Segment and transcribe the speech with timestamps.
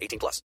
[0.00, 0.42] 18 plus.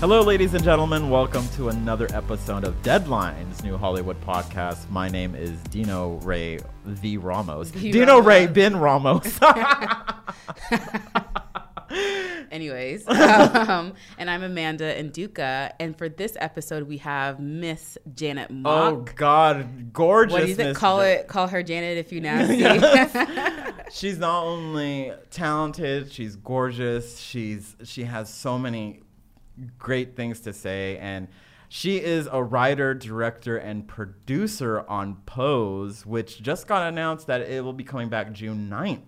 [0.00, 1.10] Hello, ladies and gentlemen.
[1.10, 4.88] Welcome to another episode of Deadline's new Hollywood podcast.
[4.90, 7.16] My name is Dino Ray V.
[7.16, 7.70] Ramos.
[7.70, 7.90] V.
[7.90, 8.26] Dino Ramos.
[8.26, 9.40] Ray Ben Ramos.
[12.68, 18.92] Anyways, um, and I'm Amanda N'Duka, and for this episode we have Miss Janet Mock.
[18.92, 20.32] oh God, gorgeous.
[20.34, 20.76] what do you think?
[20.76, 23.72] Call it, call her Janet if you nasty.
[23.90, 27.18] She's not only talented, she's gorgeous.
[27.18, 29.00] She's she has so many
[29.78, 31.28] great things to say and
[31.70, 37.64] she is a writer, director, and producer on Pose, which just got announced that it
[37.64, 39.00] will be coming back June 9th.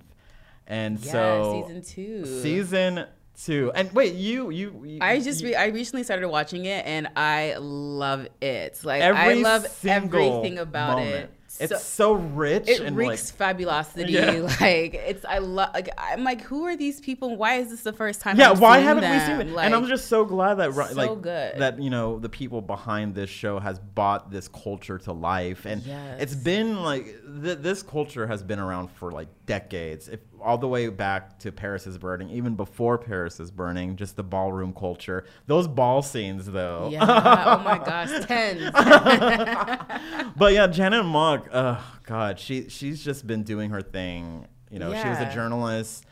[0.67, 2.43] And yeah, so season two.
[2.43, 3.07] season
[3.45, 3.73] two.
[3.75, 7.09] And wait, you you, you I just you- re- I recently started watching it and
[7.17, 8.81] I love it.
[8.85, 11.15] Like I love everything about moment.
[11.15, 11.31] it.
[11.59, 14.13] It's So- rich it and reeks fabulosity.
[14.13, 14.31] Yeah.
[14.61, 15.71] Like it's I love.
[15.75, 17.37] Like I'm like, who are these people?
[17.37, 18.39] Why is this the first time?
[18.39, 19.13] yeah I'm why haven't them?
[19.13, 21.59] we seen it Like, and i'm just so glad that so like good.
[21.59, 25.83] that you know the people behind this show has bought this culture to life and
[26.21, 27.05] it's been like
[27.43, 31.51] th- this culture has been around for like decades if all the way back to
[31.53, 36.47] paris is burning even before paris is burning just the ballroom culture those ball scenes
[36.47, 37.05] though Yeah.
[37.05, 38.11] oh my gosh.
[38.27, 38.71] Tens.
[40.37, 44.47] but yeah, Janet Mock, oh god, she she's just been doing her thing.
[44.71, 45.03] You know, yeah.
[45.03, 46.05] she was a journalist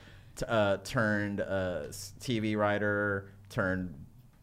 [0.47, 1.85] uh, turned uh,
[2.21, 3.95] TV writer turned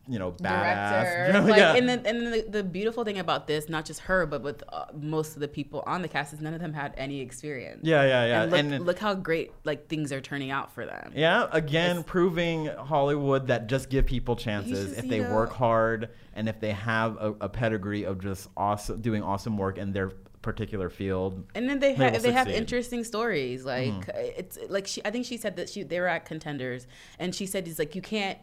[0.07, 1.03] you know badass.
[1.03, 1.41] director.
[1.49, 1.75] Like, yeah.
[1.75, 4.63] And then, and then the, the beautiful thing about this, not just her, but with
[4.71, 7.81] uh, most of the people on the cast, is none of them had any experience.
[7.83, 8.41] yeah, yeah, yeah.
[8.43, 11.11] And look, And- look how great like things are turning out for them.
[11.15, 16.47] Yeah, again, proving Hollywood that just give people chances if they know- work hard and
[16.49, 20.11] if they have a, a pedigree of just awesome doing awesome work in their
[20.41, 21.43] particular field.
[21.55, 23.65] And then they They have they have interesting stories.
[23.65, 24.11] Like Mm-hmm.
[24.37, 26.85] it's like she I think she said that she they were at contenders
[27.17, 28.37] and she said it's like you can't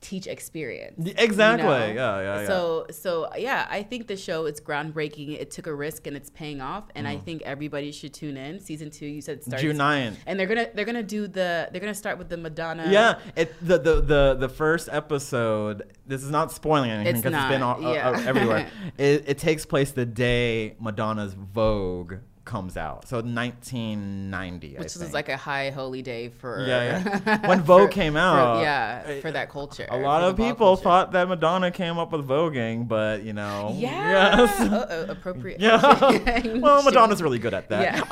[0.00, 1.10] teach experience.
[1.18, 1.66] Exactly.
[1.66, 1.86] know?
[1.86, 2.46] Yeah, yeah, yeah.
[2.46, 5.38] So so yeah, I think the show is groundbreaking.
[5.40, 6.84] It took a risk and it's paying off.
[6.94, 8.60] And I think everybody should tune in.
[8.60, 9.62] Season two, you said starts.
[9.62, 10.16] June 9th.
[10.26, 12.86] and they're gonna they're gonna do the they're gonna start with the Madonna.
[12.90, 15.90] Yeah, it the, the the the first episode.
[16.06, 18.10] This is not spoiling anything It's because it's been all, yeah.
[18.10, 18.70] uh, everywhere.
[18.98, 22.14] it, it takes place the day Madonna's Vogue
[22.46, 25.02] comes out, so 1990, I Which think.
[25.04, 27.46] was like a high holy day for Yeah, yeah.
[27.48, 29.86] When Vogue came for- out, yeah, uh, for that culture.
[29.90, 30.82] a lot of people culture.
[30.84, 34.36] thought that Madonna came up with voguing, but you know, Yeah.
[34.38, 34.60] yes.
[34.72, 35.60] Uh, uh, appropriate.
[35.60, 35.80] Yeah.
[36.58, 38.06] well, Madonna's really good at that.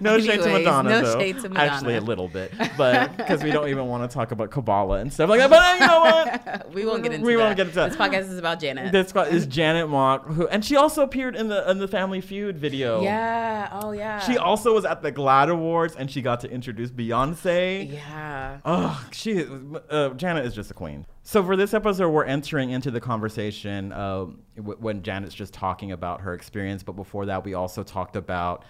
[0.00, 1.18] no shade to Madonna, no though.
[1.18, 1.70] shade to Madonna.
[1.72, 5.12] Actually, a little bit, but because we don't even want to talk about Kabbalah and
[5.12, 5.50] stuff like that.
[5.50, 6.41] But you know what?
[6.74, 7.38] We won't get into We that.
[7.40, 7.88] won't get into that.
[7.90, 8.92] This podcast is about Janet.
[8.92, 12.58] This is Janet Mock, who and she also appeared in the in the Family Feud
[12.58, 13.02] video.
[13.02, 13.68] yeah.
[13.72, 14.18] Oh yeah.
[14.20, 17.92] She also was at the GLAAD Awards and she got to introduce Beyonce.
[17.92, 18.58] Yeah.
[18.64, 19.46] Oh, she,
[19.90, 21.06] uh, Janet is just a queen.
[21.22, 25.92] So for this episode, we're entering into the conversation um, w- when Janet's just talking
[25.92, 26.82] about her experience.
[26.82, 28.64] But before that, we also talked about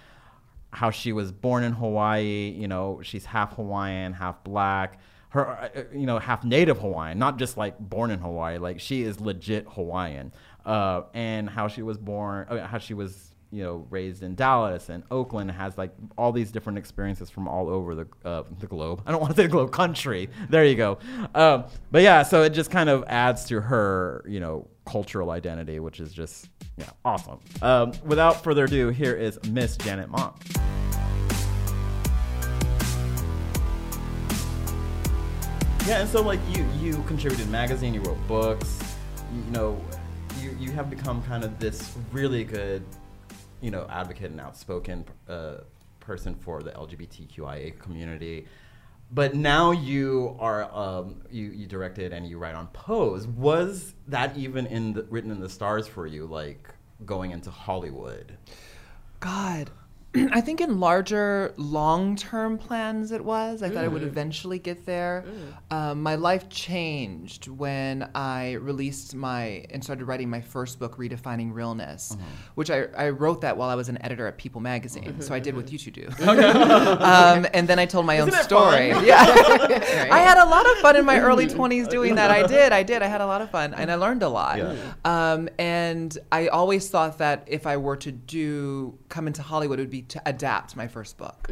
[0.70, 2.50] how she was born in Hawaii.
[2.56, 4.98] You know, she's half Hawaiian, half black.
[5.32, 8.58] Her, uh, you know, half native Hawaiian, not just like born in Hawaii.
[8.58, 10.32] Like she is legit Hawaiian.
[10.64, 14.88] Uh, and how she was born, uh, how she was you know raised in Dallas
[14.88, 19.02] and Oakland has like all these different experiences from all over the uh, the globe.
[19.06, 20.30] I don't want to say the globe country.
[20.48, 20.98] There you go.
[21.34, 25.78] Um, but yeah, so it just kind of adds to her you know cultural identity,
[25.78, 27.38] which is just yeah awesome.
[27.60, 30.42] Um, without further ado, here is Miss Janet Mock.
[35.86, 38.78] Yeah, and so like you you contributed magazine, you wrote books,
[39.34, 39.84] you know,
[40.40, 42.84] you you have become kind of this really good
[43.60, 45.56] you know advocate and outspoken uh,
[45.98, 48.46] person for the LGBTQIA community.
[49.10, 53.26] But now you are um, you you directed and you write on Pose.
[53.26, 56.68] Was that even in the, written in the stars for you, like
[57.04, 58.38] going into Hollywood?
[59.18, 59.68] God.
[60.32, 63.62] I think in larger long term plans it was.
[63.62, 65.24] I thought I would eventually get there.
[65.70, 71.54] Um, my life changed when I released my and started writing my first book, Redefining
[71.54, 72.16] Realness,
[72.56, 75.20] which I, I wrote that while I was an editor at People magazine.
[75.22, 76.08] So I did what you two do.
[76.26, 78.90] um, and then I told my own Isn't it story.
[79.02, 80.08] Yeah.
[80.10, 82.30] I had a lot of fun in my early 20s doing that.
[82.30, 82.72] I did.
[82.72, 83.02] I did.
[83.02, 84.58] I had a lot of fun and I learned a lot.
[84.58, 84.76] Yeah.
[85.04, 89.82] Um, and I always thought that if I were to do come into Hollywood, it
[89.82, 91.48] would be to adapt my first book.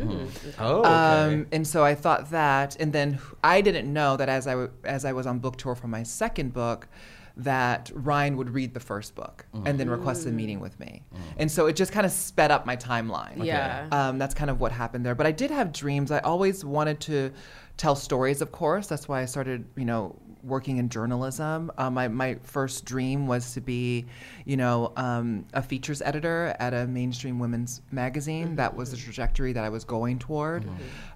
[0.58, 0.88] Oh, okay.
[0.88, 4.70] Um, and so I thought that, and then I didn't know that as I w-
[4.84, 6.88] as I was on book tour for my second book,
[7.36, 11.02] that Ryan would read the first book and then request a meeting with me,
[11.38, 13.44] and so it just kind of sped up my timeline.
[13.44, 13.86] Yeah.
[13.92, 15.14] Um, that's kind of what happened there.
[15.14, 16.10] But I did have dreams.
[16.10, 17.30] I always wanted to
[17.76, 18.88] tell stories, of course.
[18.88, 21.70] That's why I started, you know, working in journalism.
[21.78, 24.06] Um, my, my first dream was to be,
[24.44, 28.56] you know, um, a features editor at a mainstream women's magazine.
[28.56, 30.66] That was the trajectory that I was going toward.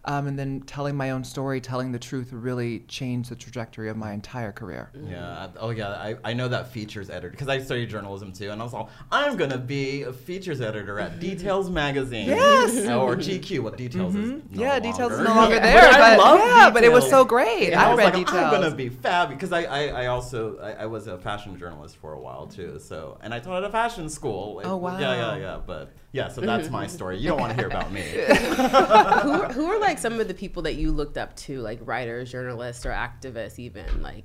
[0.07, 3.97] Um, and then telling my own story, telling the truth, really changed the trajectory of
[3.97, 4.91] my entire career.
[5.09, 5.49] Yeah.
[5.59, 5.89] Oh, yeah.
[5.89, 8.91] I, I know that features editor because I studied journalism too, and I was all,
[9.11, 12.29] I'm gonna be a features editor at Details magazine.
[12.29, 12.85] Yes.
[12.95, 13.61] Or GQ.
[13.61, 14.31] What Details is?
[14.31, 17.25] No yeah, details is no longer But there, I but, yeah, but it was so
[17.25, 17.73] great.
[17.73, 18.45] I, was read like, details.
[18.45, 21.97] I'm gonna be fab because I, I, I also I, I was a fashion journalist
[21.97, 22.79] for a while too.
[22.79, 24.61] So and I taught at a fashion school.
[24.65, 24.99] Oh, wow.
[24.99, 25.61] Yeah, yeah, yeah.
[25.65, 27.19] But yeah, so that's my story.
[27.19, 28.03] You don't want to hear about me.
[28.03, 31.79] who, are- who are like some of the people that you looked up to, like
[31.83, 34.25] writers, journalists, or activists, even like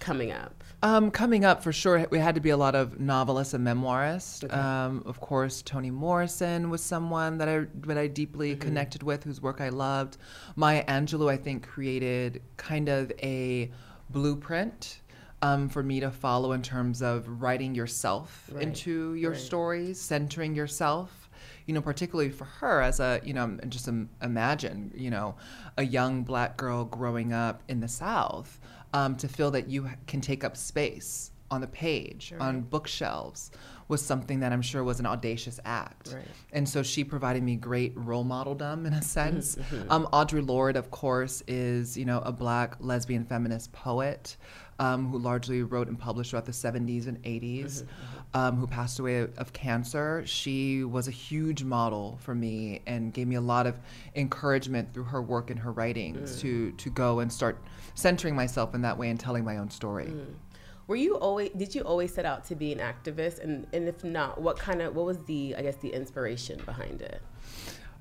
[0.00, 0.62] coming up?
[0.82, 4.52] Um, coming up for sure, we had to be a lot of novelists and memoirists.
[4.54, 9.40] Um, of course, Toni Morrison was someone that I that I deeply connected with, whose
[9.40, 10.18] work I loved.
[10.54, 13.70] Maya Angelou, I think, created kind of a
[14.10, 15.00] blueprint
[15.42, 19.40] um, for me to follow in terms of writing yourself Right, into your right.
[19.40, 21.22] stories, centering yourself.
[21.66, 23.88] You know, particularly for her as a, you know, just
[24.22, 25.34] imagine, you know,
[25.76, 28.60] a young black girl growing up in the South
[28.94, 33.50] um, to feel that you can take up space on the page, on bookshelves,
[33.88, 36.12] was something that I'm sure was an audacious act.
[36.14, 36.24] Right.
[36.52, 39.56] And so she provided me great role modeldom in a sense.
[39.56, 44.36] Mm-hmm, Um, Audre Lorde, of course, is you know a black lesbian feminist poet
[44.78, 47.86] um, who largely wrote and published throughout the 70s and 80s,
[48.34, 50.22] um, who passed away of, cancer.
[50.26, 53.78] She was a huge model for me and gave me a lot of
[54.14, 57.62] encouragement through her work and her writings to to go and start
[57.94, 60.12] centering myself in that way and telling my own story.
[60.86, 61.50] Were you always?
[61.56, 63.42] Did you always set out to be an activist?
[63.42, 67.00] And and if not, what kind of what was the I guess the inspiration behind
[67.00, 67.22] it?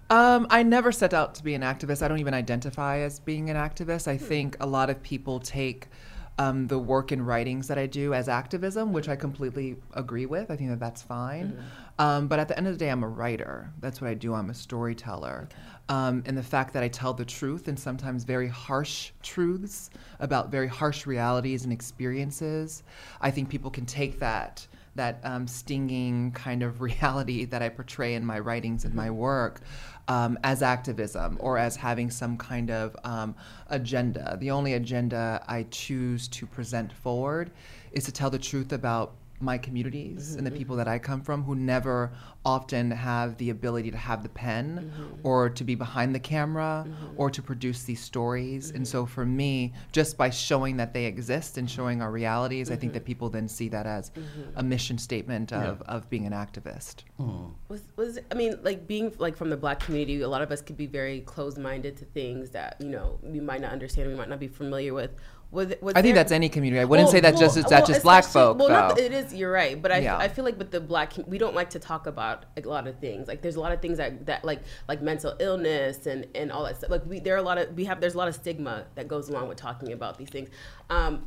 [0.10, 2.04] Um, I never set out to be an activist.
[2.04, 4.08] I don't even identify as being an activist.
[4.08, 5.88] I think a lot of people take
[6.38, 10.52] um, the work and writings that I do as activism, which I completely agree with.
[10.52, 11.58] I think that that's fine.
[11.98, 13.72] Um, but at the end of the day, I'm a writer.
[13.80, 14.34] That's what I do.
[14.34, 15.48] I'm a storyteller.
[15.88, 20.52] Um, and the fact that I tell the truth and sometimes very harsh truths about
[20.52, 22.84] very harsh realities and experiences,
[23.22, 28.16] I think people can take that that um, stinging kind of reality that I portray
[28.16, 29.60] in my writings and my work
[30.08, 33.36] um, as activism or as having some kind of um,
[33.70, 34.38] agenda.
[34.40, 37.52] The only agenda I choose to present forward
[37.92, 41.44] is to tell the truth about my communities and the people that I come from
[41.44, 42.12] who never
[42.46, 45.28] often have the ability to have the pen mm-hmm.
[45.28, 47.14] or to be behind the camera mm-hmm.
[47.18, 48.72] or to produce these stories.
[48.72, 49.14] And so mm-hmm.
[49.14, 53.06] for me, just by showing that they exist and showing our realities, I think that
[53.06, 54.12] people then see that as
[54.56, 57.04] a mission statement of, of being an activist.
[57.20, 57.52] Mm.
[57.70, 60.62] Was was I mean like being like from the black community, a lot of us
[60.62, 64.16] could be very closed minded to things that you know we might not understand, we
[64.16, 65.12] might not be familiar with.
[65.52, 66.82] Was, was I think that's any community.
[66.82, 68.60] I wouldn't Well, say that just well, it's that well, just black especially- folk.
[68.60, 69.04] Well, not though.
[69.04, 69.34] it is.
[69.34, 70.18] You're right, but I, Yeah.
[70.18, 72.88] I feel like with the black, com- we don't like to talk about a lot
[72.88, 73.28] of things.
[73.28, 76.64] Like there's a lot of things that, that like like mental illness and and all
[76.66, 76.90] that stuff.
[76.90, 79.08] Like we there are a lot of we have there's a lot of stigma that
[79.08, 80.50] goes along with talking about these things.
[80.90, 81.24] Um,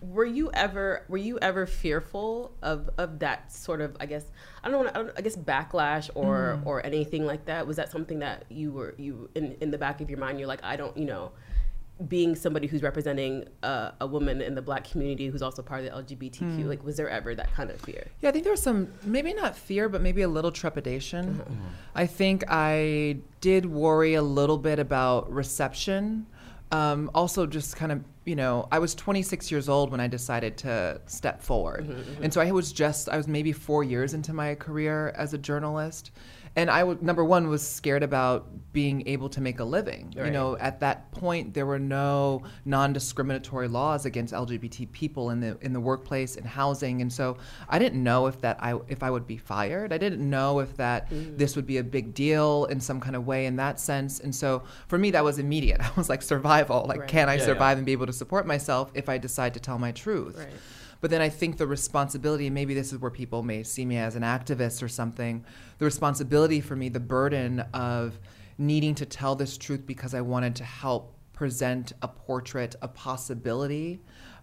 [0.00, 4.24] were you ever were you ever fearful of of that sort of I guess
[4.62, 6.66] I don't know I, don't, I guess backlash or Mm.
[6.66, 7.66] or anything like that?
[7.66, 10.38] Was that something that you were you in in the back of your mind?
[10.38, 11.32] You're like I don't you know
[12.08, 15.86] being somebody who's representing uh, a woman in the black community who's also part of
[16.06, 18.06] the LGBTQ, like was there ever that kind of fear?
[18.20, 21.42] Yeah, I think there was some, maybe not fear, but maybe a little trepidation.
[21.94, 26.26] I think I did worry a little bit about reception.
[26.72, 30.56] Um, also just kind of you know i was 26 years old when i decided
[30.58, 31.88] to step forward.
[32.22, 35.38] And so i was just i was maybe four years into my career as a
[35.38, 36.12] journalist
[36.56, 40.12] and I would number one was scared about being able to make a living.
[40.16, 45.56] You know, at that point there were no non-discriminatory laws against LGBT people in the
[45.60, 47.36] in the workplace and housing, and so
[47.68, 49.92] I didn't know if that I if I would be fired.
[49.92, 51.36] I didn't know if that mm.
[51.38, 54.20] this would be a big deal in some kind of way in that sense.
[54.20, 55.80] And so for me that was immediate.
[55.84, 56.84] I was like survival.
[56.86, 57.46] Like, can I Yeah, yeah.
[57.46, 60.38] survive and be able to support myself if I decide to tell my truth?
[60.38, 60.48] Right.
[61.00, 63.96] But then I think the responsibility, and maybe this is where people may see me
[63.96, 65.44] as an activist or something,
[65.78, 68.18] the responsibility for me, the burden of
[68.58, 74.00] needing to tell this truth because I wanted to help present a portrait, a possibility,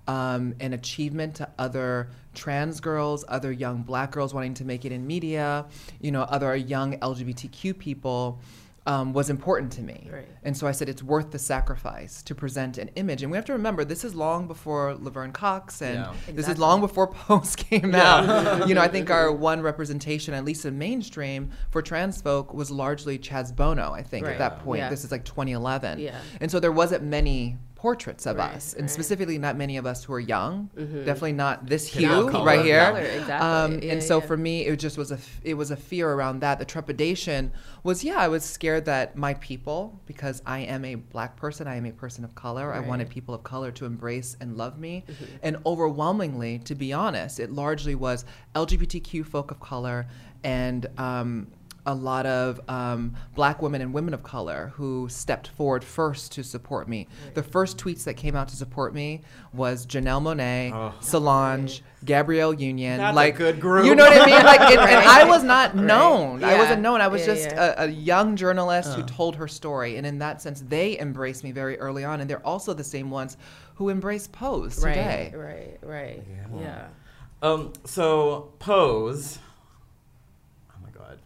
[0.07, 4.91] um, an achievement to other trans girls, other young black girls wanting to make it
[4.91, 5.65] in media,
[6.01, 8.39] you know, other young LGBTQ people.
[8.87, 10.09] Um, was important to me.
[10.09, 10.25] Right.
[10.43, 13.21] And so I said it's worth the sacrifice to present an image.
[13.21, 16.13] And we have to remember this is long before Laverne Cox and Yeah.
[16.33, 18.65] this is long before Pose came out.
[18.69, 22.71] you know, I think our one representation, at least in mainstream, for trans folk was
[22.71, 24.31] largely Chaz Bono, I think, Right.
[24.31, 24.79] at that point.
[24.79, 24.89] Yeah.
[24.89, 25.99] This is like 2011.
[25.99, 26.17] Yeah.
[26.39, 28.89] And so there wasn't many portraits of Right, us, and right.
[28.89, 30.69] specifically not many of us who are young.
[30.75, 32.43] Definitely not this hue color.
[32.43, 32.79] right here.
[32.83, 33.33] Color, exactly.
[33.47, 34.25] Um, Yeah, and so yeah.
[34.25, 36.57] for me, it just was a f- it was a fear around that.
[36.57, 37.51] The trepidation
[37.83, 41.75] was yeah, I was scared that my people, because I am a black person, I
[41.75, 42.73] am a person of color.
[42.73, 45.25] I wanted people of color to embrace and love me, Mm-hmm.
[45.43, 50.07] and overwhelmingly, to be honest, it largely was LGBTQ folk of color
[50.43, 50.87] and.
[50.97, 51.47] Um,
[51.87, 56.43] a lot of um, black women and women of color who stepped forward first to
[56.43, 57.07] support me.
[57.33, 59.21] The first tweets that came out to support me
[59.53, 62.97] was Janelle Monáe, Solange, Gabrielle Union.
[62.97, 63.85] That's a like good group.
[63.85, 64.43] You know what I mean?
[64.45, 66.43] Like, it, and I was not known.
[66.43, 66.99] I wasn't known.
[66.99, 67.73] I was Yeah, just yeah.
[67.77, 71.53] A, a young journalist who told her story, and in that sense, they embraced me
[71.53, 73.37] very early on, and they're also the same ones
[73.75, 75.31] who embrace Pose today.
[75.33, 76.23] Right, right, right.
[76.59, 76.87] Yeah.
[77.41, 79.39] Um, so Pose.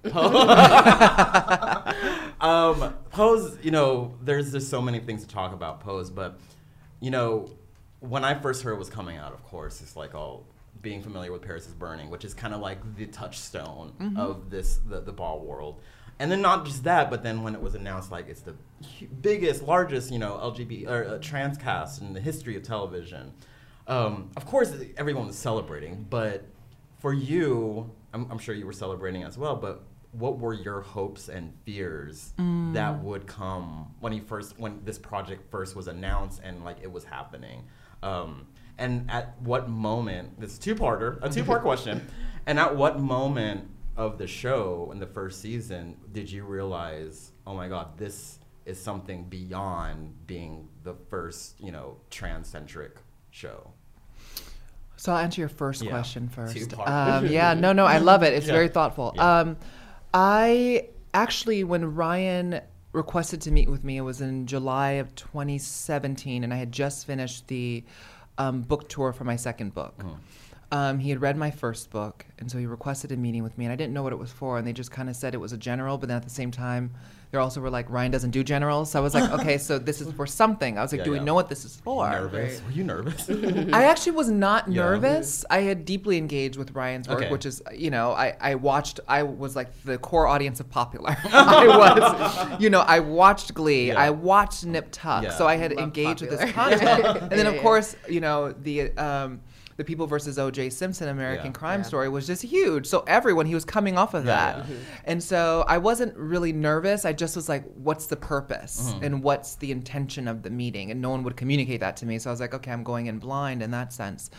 [0.03, 1.95] God.
[2.41, 3.57] um, Pose.
[3.61, 6.39] You know, there's just so many things to talk about Pose, but
[6.99, 7.49] you know,
[7.99, 10.45] when I first heard it was coming out, of course, it's like all
[10.81, 14.77] being familiar with Paris is Burning, which is kind of like the touchstone of this
[14.77, 15.81] the, the ball world.
[16.19, 18.55] And then not just that, but then when it was announced, like it's the
[19.21, 23.33] biggest, largest, you know, LGBT or uh, trans cast in the history of television.
[23.87, 26.45] Um, of course, everyone was celebrating, but
[26.99, 29.55] for you, I'm, I'm sure you were celebrating as well.
[29.55, 32.33] But what were your hopes and fears
[32.73, 36.91] that would come when you first, when this project first was announced and like it
[36.91, 37.63] was happening?
[38.03, 40.39] Um, and at what moment?
[40.39, 42.07] This two-parter, a two-part question.
[42.45, 47.53] And at what moment of the show in the first season did you realize, oh
[47.53, 52.97] my God, this is something beyond being the first, you know, trans-centric
[53.29, 53.71] show?
[55.01, 55.89] So I'll answer your first Yeah.
[55.89, 56.77] question first.
[56.77, 58.33] Um, yeah, no, no, I love it.
[58.33, 58.53] It's Yeah.
[58.53, 59.13] very thoughtful.
[59.15, 59.39] Yeah.
[59.39, 59.57] Um,
[60.13, 62.61] I actually, when Ryan
[62.93, 67.07] requested to meet with me, it was in July of 2017, and I had just
[67.07, 67.83] finished the
[68.37, 69.95] um, book tour for my second book.
[70.01, 70.13] Uh-huh.
[70.71, 73.65] Um, he had read my first book, and so he requested a meeting with me,
[73.65, 75.39] and I didn't know what it was for, and they just kind of said it
[75.39, 76.91] was a general, but then at the same time,
[77.31, 78.91] they also were like, Ryan doesn't do generals.
[78.91, 80.77] So I was like, okay, so this is for something.
[80.77, 81.19] I was like, Yeah, do yeah.
[81.19, 82.09] we know what this is for?
[82.09, 82.61] Nervous?
[82.65, 83.29] Were you nervous?
[83.73, 84.81] I actually was not Yeah.
[84.83, 85.45] nervous.
[85.49, 87.31] I had deeply engaged with Ryan's work, Okay.
[87.31, 91.15] which is, you know, I, I watched, I was like the core audience of Popular.
[91.31, 93.99] I was, you know, I watched Glee, Yeah.
[93.99, 95.31] I watched Nip Tuck, Yeah.
[95.31, 97.05] so I had Love engaged with this content.
[97.05, 99.39] and then, of course, you know, the, um,
[99.81, 100.69] the People versus O.J.
[100.69, 101.51] Simpson American Yeah.
[101.53, 101.85] Crime Yeah.
[101.87, 102.85] Story was just huge.
[102.85, 104.69] So everyone, he was coming off of Yeah, that.
[104.69, 104.75] yeah.
[105.05, 107.03] And so I wasn't really nervous.
[107.03, 109.03] I just was like, what's the purpose Mm-hmm.
[109.03, 110.91] and what's the intention of the meeting?
[110.91, 112.19] And no one would communicate that to me.
[112.19, 114.29] So I was like, okay, I'm going in blind in that sense.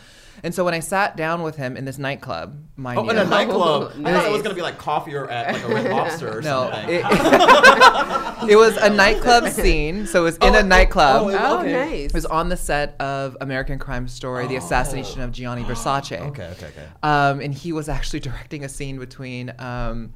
[0.43, 3.25] And so when I sat down with him in this nightclub, mind Oh, in a
[3.25, 3.91] nightclub.
[4.05, 6.41] I thought it was gonna be like coffee or at like a Red Lobster or
[6.51, 6.89] no, something.
[6.95, 7.03] it,
[8.49, 10.05] it was a nightclub scene.
[10.07, 11.23] So it was in Oh, a nightclub.
[11.23, 11.71] oh, it- Oh, Okay.
[11.73, 12.09] nice.
[12.09, 16.19] It was on the set of American Crime Story, the assassination of Gianni Versace.
[16.19, 16.87] Okay, okay, okay.
[17.03, 20.13] Um, and he was actually directing a scene between um,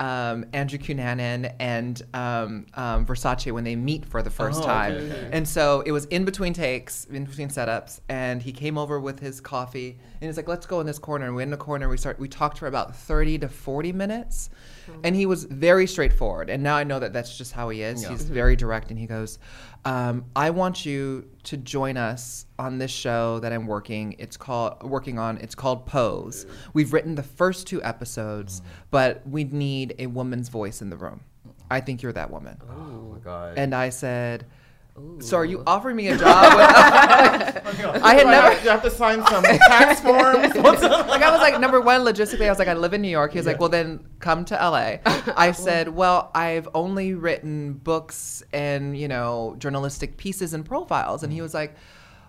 [0.00, 4.92] um, Andrew Cunanan and um, um, Versace when they meet for the first Oh, time.
[4.94, 5.28] okay.
[5.32, 9.20] And so it was in between takes, in between setups, and he came over with
[9.20, 11.88] his coffee and he's like, "Let's go in this corner." And we're in the corner.
[11.88, 12.18] We start.
[12.18, 14.50] We talked for about thirty to forty minutes,
[15.04, 16.48] and he was very straightforward.
[16.50, 18.02] And now I know that that's just how he is.
[18.02, 18.10] Yeah.
[18.10, 19.38] He's very direct, and he goes,
[19.84, 24.16] um, "I want you to join us on this show that I'm working.
[24.18, 25.38] It's called working on.
[25.38, 26.46] It's called Pose.
[26.72, 31.20] We've written the first two episodes, but we need a woman's voice in the room.
[31.70, 33.54] I think you're that woman." Oh my god.
[33.56, 34.46] And I said,
[35.20, 36.28] So are you offering me a job?
[38.02, 38.62] I had never.
[38.62, 40.54] You have to sign some tax forms.
[40.54, 43.08] What's like I was like number one logistically I was like I live in New
[43.08, 43.32] York.
[43.32, 44.96] He was like, well then come to LA.
[45.36, 51.32] I said, well I've only written books and you know journalistic pieces and profiles, and
[51.32, 51.42] he mm.
[51.42, 51.74] was like.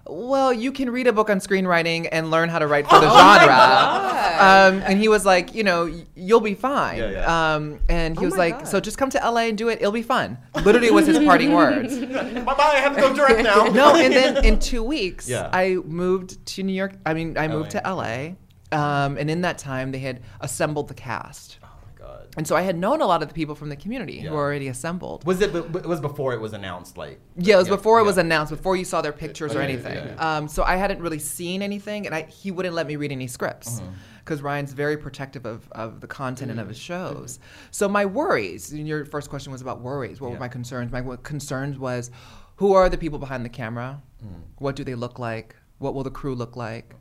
[0.06, 3.08] Well, you can read a book on screenwriting and learn how to write for the
[3.10, 3.54] genre.
[3.54, 6.98] Um, and he was like, you know, you'll be fine.
[6.98, 7.54] Yeah, yeah.
[7.56, 8.68] Um, and he Oh was like, God.
[8.68, 9.80] so just come to LA and do it.
[9.80, 10.38] It'll be fun.
[10.64, 11.98] Literally was his parting words.
[12.00, 12.54] Bye bye.
[12.60, 13.64] I have to go direct now.
[13.74, 15.50] No, and then in two weeks, Yeah.
[15.54, 16.94] I moved to New York.
[17.06, 17.80] I mean, I moved LA.
[17.82, 17.90] to
[18.74, 21.63] LA, um, and in that time, they had assembled the cast, Oh my god.
[22.38, 24.40] And so I had known a lot of the people from the community who were
[24.40, 25.24] already assembled.
[25.26, 25.56] Was it?
[25.56, 26.98] It was before it was announced.
[26.98, 27.20] Like.
[27.38, 29.94] Yeah, it was before it was announced, before you saw their pictures or anything.
[29.96, 33.12] yeah, Um, so I hadn't really seen anything, and I, he wouldn't let me read
[33.12, 33.92] any scripts Mm-hmm.
[34.24, 37.16] because Ryan's very protective of, of the content and of his Mm-hmm.
[37.18, 37.40] shows.
[37.72, 40.20] So my worries, and your first question was about worries.
[40.20, 40.34] What Yeah.
[40.36, 40.92] were my concerns?
[40.92, 42.10] My concerns was,
[42.56, 44.02] who are the people behind the camera?
[44.26, 44.42] Mm.
[44.58, 45.56] What do they look like?
[45.80, 46.96] What will the crew look like?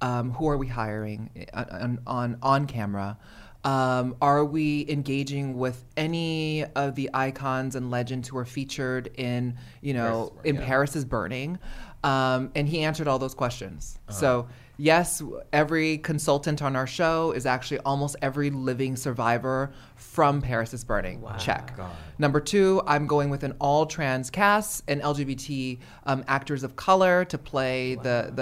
[0.00, 3.18] Um, who are we hiring on on, on, on camera?
[3.64, 9.56] Um, are we engaging with any of the icons and legends who are featured in,
[9.80, 10.66] you know, Paris, in yeah.
[10.66, 11.58] Paris is Burning?
[12.02, 13.98] Um, and he answered all those questions.
[14.08, 14.18] Uh-huh.
[14.18, 20.74] So, yes, every consultant on our show is actually almost every living survivor from Paris
[20.74, 21.22] is Burning.
[21.38, 21.76] Check.
[21.76, 21.90] God.
[22.18, 27.24] Number two, I'm going with an all trans cast and LGBT um, actors of color
[27.26, 28.32] to play the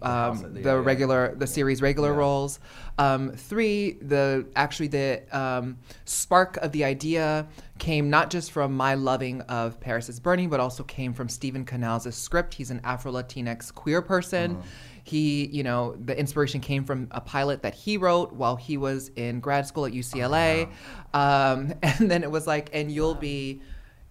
[0.00, 2.18] the um, the- the regular the series regular Yeah.
[2.18, 2.60] roles.
[2.98, 7.46] Um, three, the actually the um, spark of the idea
[7.78, 11.64] came not just from my loving of Paris is Burning, but also came from Steven
[11.64, 12.54] Canals' script.
[12.54, 14.52] He's an Afro Latinx queer person.
[14.52, 14.62] Uh-huh.
[15.08, 19.10] He, you know, the inspiration came from a pilot that he wrote while he was
[19.16, 20.68] in grad school at UCLA.
[21.14, 23.62] Um, and then it was like, and you'll be,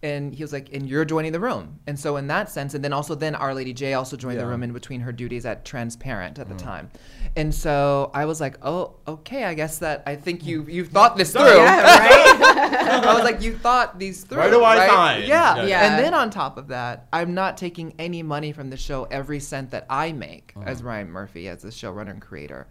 [0.03, 1.79] and he was like, and you're joining the room.
[1.87, 4.41] And so in that sense, and then also then Our Lady J also joined the
[4.41, 4.43] Yeah.
[4.43, 4.51] Mm-hmm.
[4.51, 6.91] room in between her duties at Transparent at the time.
[7.35, 11.17] And so I was like, oh, okay, I guess that I think you you've thought
[11.17, 11.41] this through.
[11.41, 14.37] I was like, you thought these through.
[14.39, 14.89] Where do I right?
[14.89, 15.21] sign?
[15.27, 15.55] Yeah.
[15.57, 15.65] Yeah.
[15.65, 15.87] Yeah.
[15.95, 19.05] And then on top of that, I'm not taking any money from the show.
[19.11, 20.65] Every cent that I make Uh-huh.
[20.69, 22.67] as Ryan Murphy, as the showrunner and creator,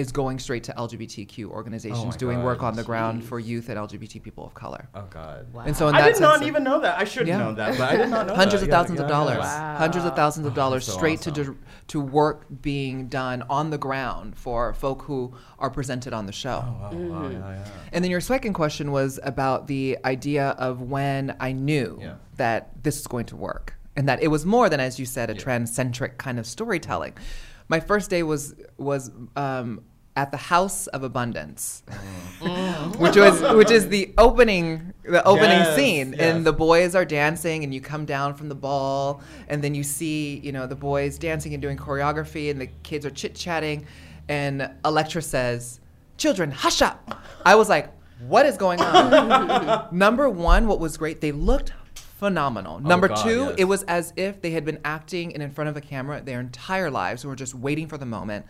[0.00, 2.44] is going straight to LGBTQ organizations Oh doing God.
[2.44, 4.88] work on the ground for youth and LGBT people of color.
[4.94, 5.46] Oh god.
[5.66, 6.98] And so in I that did not even know that.
[6.98, 7.38] I should Yeah.
[7.38, 8.66] know that, but I did not know hundreds that.
[8.66, 9.76] of Yeah, thousands of dollars, yeah.
[9.78, 11.54] hundreds of thousands of dollars so straight to awesome.
[11.54, 11.56] to
[11.88, 16.64] to work being done on the ground for folk who are presented on the show.
[16.66, 17.64] Oh, wow, wow, yeah, yeah.
[17.92, 22.14] And then your second question was about the idea of when I knew Yeah.
[22.36, 25.28] that this is going to work and that it was more than, as you said,
[25.30, 27.14] a transcentric kind of storytelling.
[27.68, 29.82] My first day was was um,
[30.20, 32.46] at the House of Abundance, mm.
[32.46, 32.96] Mm.
[32.96, 36.20] which was which is the opening the opening Yes, scene, yes.
[36.20, 39.82] and the boys are dancing, and you come down from the ball, and then you
[39.82, 43.86] see you know the boys dancing and doing choreography, and the kids are chit chatting,
[44.28, 45.80] and Elektra says,
[46.18, 46.98] "Children, hush up."
[47.46, 47.86] I was like,
[48.32, 52.74] "What is going on?" Number one, what was great, they looked phenomenal.
[52.84, 53.54] Oh, number Oh, God, two, yes.
[53.56, 56.40] it was as if they had been acting and in front of a camera their
[56.40, 58.44] entire lives and were just waiting for the moment.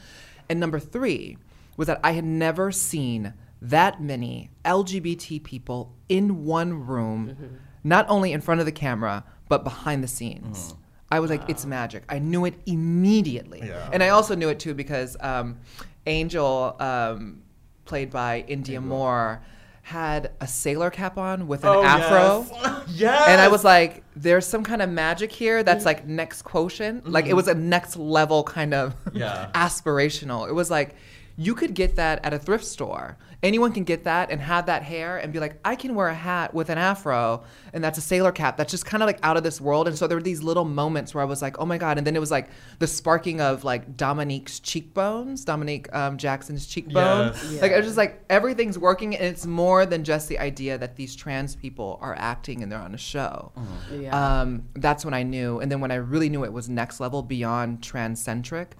[0.48, 1.38] And number three
[1.76, 7.54] was that I had never seen that many LGBT people in one room, Mm-hmm.
[7.84, 10.74] not only in front of the camera, but behind the scenes.
[11.10, 12.04] I was like, it's magic.
[12.08, 13.62] I knew it immediately.
[13.64, 13.88] Yeah.
[13.92, 15.58] And I also knew it too because um,
[16.06, 17.42] Angel, um,
[17.84, 19.42] played by Indya Moore,
[19.82, 22.46] had a sailor cap on with an Oh, afro.
[22.52, 22.84] Yes.
[22.94, 23.28] yes.
[23.28, 27.10] And I was like, there's some kind of magic here that's like next quotient.
[27.10, 29.50] Like it was a next level kind of Yeah.
[29.54, 30.48] aspirational.
[30.48, 30.94] It was like,
[31.40, 33.16] you could get that at a thrift store.
[33.42, 36.14] Anyone can get that and have that hair and be like, I can wear a
[36.14, 38.58] hat with an afro and that's a sailor cap.
[38.58, 39.88] That's just kind of like out of this world.
[39.88, 41.96] And so there were these little moments where I was like, oh my God.
[41.96, 47.28] And then it was like the sparking of like Dominique's cheekbones, Dominique um, Jackson's cheekbone.
[47.28, 47.62] Yes.
[47.62, 50.96] Like it was just like everything's working and it's more than just the idea that
[50.96, 53.50] these trans people are acting and they're on a show.
[53.90, 54.40] Yeah.
[54.40, 55.58] Um, that's when I knew.
[55.60, 58.76] And then when I really knew it was next level beyond transcentric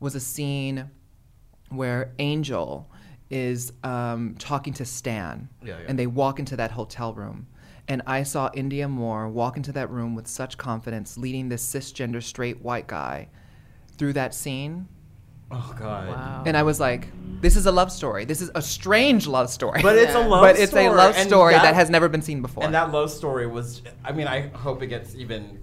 [0.00, 0.88] was a scene
[1.70, 2.88] where Angel
[3.30, 5.84] is um, talking to Stan, Yeah, yeah.
[5.88, 7.46] and they walk into that hotel room.
[7.86, 12.22] And I saw Indya Moore walk into that room with such confidence, leading this cisgender
[12.22, 13.28] straight white guy
[13.96, 14.88] through that scene.
[15.50, 16.08] Oh god.
[16.08, 16.42] wow.
[16.44, 17.08] And I was like,
[17.40, 18.26] this is a love story.
[18.26, 19.80] This is a strange love story.
[19.82, 20.26] But it's a Yeah.
[20.26, 22.64] love but it's a love and story that, has never been seen before.
[22.64, 25.58] And that love story was, I mean, I hope it gets even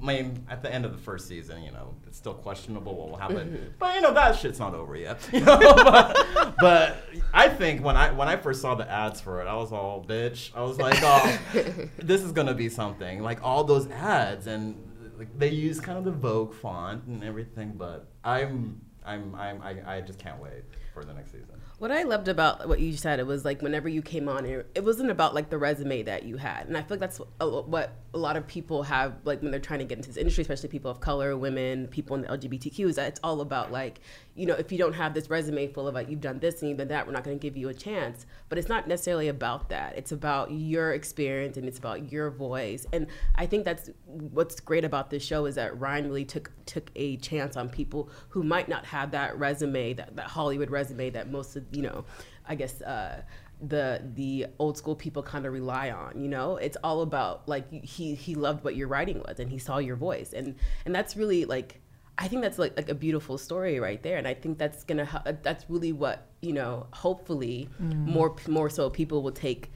[0.00, 3.10] I mean, at the end of the first season, you know, it's still questionable what
[3.10, 3.48] will happen.
[3.48, 3.66] Mm-hmm.
[3.78, 5.20] But you know, that shit's not over yet.
[5.32, 5.58] You know?
[5.58, 9.54] but, but I think when I when I first saw the ads for it, I
[9.54, 10.50] was all bitch.
[10.54, 11.38] I was like, oh,
[11.98, 13.22] this is gonna be something.
[13.22, 14.76] Like all those ads and
[15.18, 17.74] like they use kind of the Vogue font and everything.
[17.76, 21.59] But I'm I'm, I'm I, I just can't wait for the next season.
[21.80, 24.84] What I loved about what you said, it was like whenever you came on it
[24.84, 26.66] wasn't about like the resume that you had.
[26.66, 29.78] And I feel like that's what a lot of people have, like when they're trying
[29.78, 32.96] to get into this industry, especially people of color, women, people in the LGBTQ, is
[32.96, 34.02] that it's all about like,
[34.40, 36.70] you know, if you don't have this resume full of like, you've done this and
[36.70, 38.24] you've done that, we're not going to give you a chance.
[38.48, 39.98] But it's not necessarily about that.
[39.98, 42.86] It's about your experience and it's about your voice.
[42.90, 46.90] And I think that's what's great about this show is that Ryan really took took
[46.96, 51.30] a chance on people who might not have that resume, that, that Hollywood resume that
[51.30, 52.06] most of you know,
[52.48, 53.20] I guess uh,
[53.60, 56.18] the the old school people kind of rely on.
[56.18, 59.58] You know, it's all about like he he loved what your writing was and he
[59.58, 61.82] saw your voice and and that's really like.
[62.20, 65.38] I think that's like, like a beautiful story right there, and I think that's gonna
[65.42, 66.86] that's really what you know.
[66.92, 67.94] Hopefully, mm.
[68.06, 69.72] more more so people will take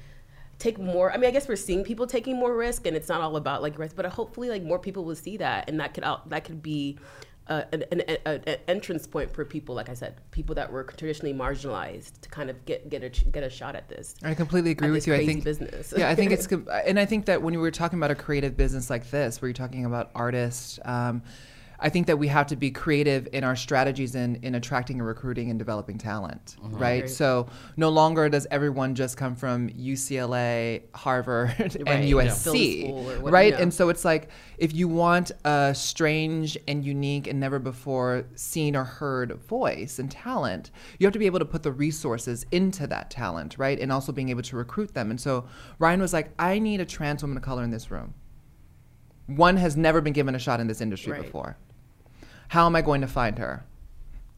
[0.59, 1.11] take more.
[1.11, 3.62] I mean, I guess we're seeing people taking more risk, and it's not all about
[3.62, 6.44] like risk, but hopefully, like more people will see that, and that could out that
[6.44, 6.98] could be
[7.46, 12.20] an, an, an, entrance point for people, like I said, people that were traditionally marginalized
[12.22, 14.14] to kind of get get a get a shot at this.
[14.22, 15.14] I completely agree with you.
[15.14, 15.92] I think business.
[15.96, 16.46] yeah, I think it's
[16.87, 19.48] and I think that when we were talking about a creative business like this, where
[19.48, 20.78] you're talking about artists.
[20.85, 21.22] Um,
[21.78, 25.06] I think that we have to be creative in our strategies in, in attracting and
[25.06, 26.76] recruiting and developing talent, mm-hmm.
[26.78, 27.10] right?
[27.10, 31.87] So no longer does everyone just come from UCLA, Harvard, right.
[31.87, 33.30] and USC, yeah.
[33.30, 33.54] right?
[33.54, 38.76] And so it's like if you want a strange and unique and never before seen
[38.76, 42.87] or heard voice and talent, you have to be able to put the resources into
[42.87, 43.78] that talent, right?
[43.78, 45.10] And also being able to recruit them.
[45.10, 45.46] And so
[45.78, 48.14] Ryan was like, I need a trans woman of color in this room.
[49.26, 51.22] One has never been given a shot in this industry right.
[51.22, 51.56] before.
[52.48, 53.64] How am I going to find her?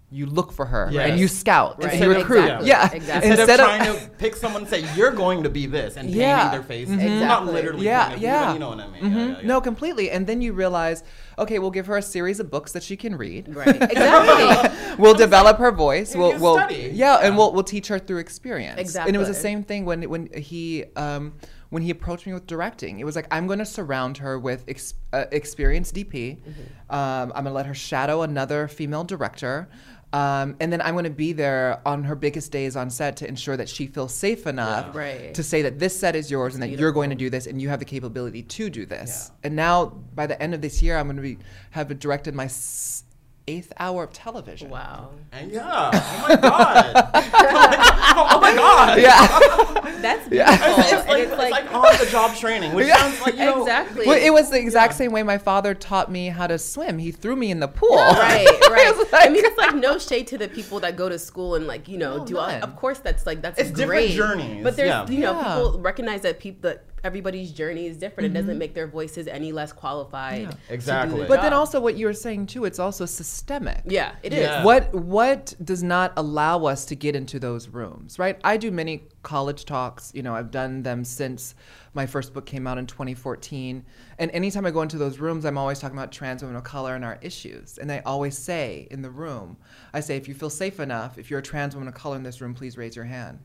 [0.08, 1.10] You look for her yes.
[1.10, 1.92] and you scout right.
[1.92, 2.44] and you recruit.
[2.44, 2.68] Exactly.
[2.68, 3.30] Yeah, exactly.
[3.30, 5.96] Instead, Instead of, of trying to pick someone and say you're going to be this
[5.96, 6.36] and yeah.
[6.36, 7.00] painting their face, mm-hmm.
[7.00, 7.26] exactly.
[7.26, 7.84] not literally.
[7.84, 8.52] Yeah, yeah.
[8.52, 9.02] You know what I mean?
[9.02, 9.18] Mm-hmm.
[9.18, 10.12] Yeah, yeah, no, completely.
[10.12, 11.02] And then you realize,
[11.40, 13.52] okay, we'll give her a series of books that she can read.
[13.52, 13.66] Right.
[13.82, 14.96] exactly.
[14.96, 16.14] we'll develop her voice.
[16.14, 18.80] We'll, we'll yeah, and we'll we'll teach her through experience.
[18.80, 19.08] Exactly.
[19.08, 20.84] And it was the same thing when when he.
[20.94, 21.34] Um,
[21.70, 23.00] when he approached me with directing.
[23.00, 26.38] It was like, I'm going to surround her with ex- uh, experienced DP.
[26.38, 26.94] Mm-hmm.
[26.94, 29.68] Um, I'm going to let her shadow another female director.
[30.12, 33.28] Um, and then I'm going to be there on her biggest days on set to
[33.28, 35.00] ensure that she feels safe enough yeah.
[35.00, 35.34] right.
[35.34, 36.82] to say that this set is yours and that Beautiful.
[36.82, 39.30] you're going to do this and you have the capability to do this.
[39.30, 39.48] Yeah.
[39.48, 41.38] And now, by the end of this year, I'm going to be
[41.70, 43.04] have directed my s-
[43.48, 44.70] eighth hour of television.
[44.70, 45.10] Wow.
[45.32, 47.10] And yeah, oh my god.
[47.14, 49.00] oh my god.
[49.00, 50.00] Yeah.
[50.00, 50.54] That's beautiful.
[50.54, 50.80] Yeah.
[50.80, 52.96] It's, it's, like, it's, like, it's like on the job training, which yeah.
[52.96, 54.06] sounds like you know, exactly.
[54.06, 54.98] Well, it was the exact yeah.
[54.98, 56.98] same way my father taught me how to swim.
[56.98, 57.96] He threw me in the pool.
[57.96, 58.96] Right, right.
[59.12, 61.66] like, I mean, it's like no shade to the people that go to school and
[61.66, 62.38] like you know no, do.
[62.38, 64.08] All, of course, that's like that's it's great.
[64.08, 64.64] different journeys.
[64.64, 68.28] But there's you know people recognize that people that everybody's journey is different.
[68.28, 68.36] Mm-hmm.
[68.36, 68.58] It doesn't mm-hmm.
[68.58, 70.42] make their voices any less qualified.
[70.42, 70.52] Yeah.
[70.68, 71.20] Exactly.
[71.20, 71.42] but job.
[71.44, 73.82] then also what you were saying too, it's also systemic.
[73.86, 74.40] Yeah, it is.
[74.40, 74.64] Yeah.
[74.64, 78.38] What what does not allow us to get into those rooms, right?
[78.42, 80.12] I do many college talks.
[80.14, 81.54] You know, I've done them since
[81.94, 83.84] my first book came out in 2014.
[84.18, 86.94] And anytime I go into those rooms, I'm always talking about trans women of color
[86.94, 87.78] and our issues.
[87.78, 89.56] And I always say in the room,
[89.94, 92.22] I say, if you feel safe enough, if you're a trans woman of color in
[92.22, 93.38] this room, please raise your hand.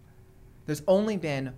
[0.65, 1.53] There's only been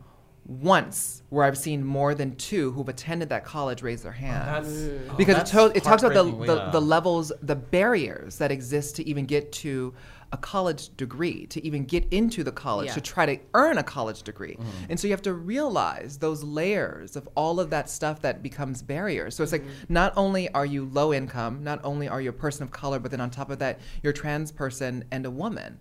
[0.46, 4.66] once where I've seen more than two who've attended that college raise their hand.
[5.10, 8.98] Oh, because it, to- it talks about the, the, the, levels, the barriers that exist
[8.98, 9.94] to even get to
[10.34, 12.94] a college degree, to even get into the college, yeah.
[12.96, 14.56] to try to earn a college degree.
[14.56, 14.66] Mm.
[14.90, 18.82] And so you have to realize those layers of all of that stuff that becomes
[18.82, 19.36] barriers.
[19.36, 19.68] So it's mm-hmm.
[19.68, 22.98] like not only are you low income, not only are you a person of color,
[22.98, 25.80] but then on top of that, you're a trans person and a woman.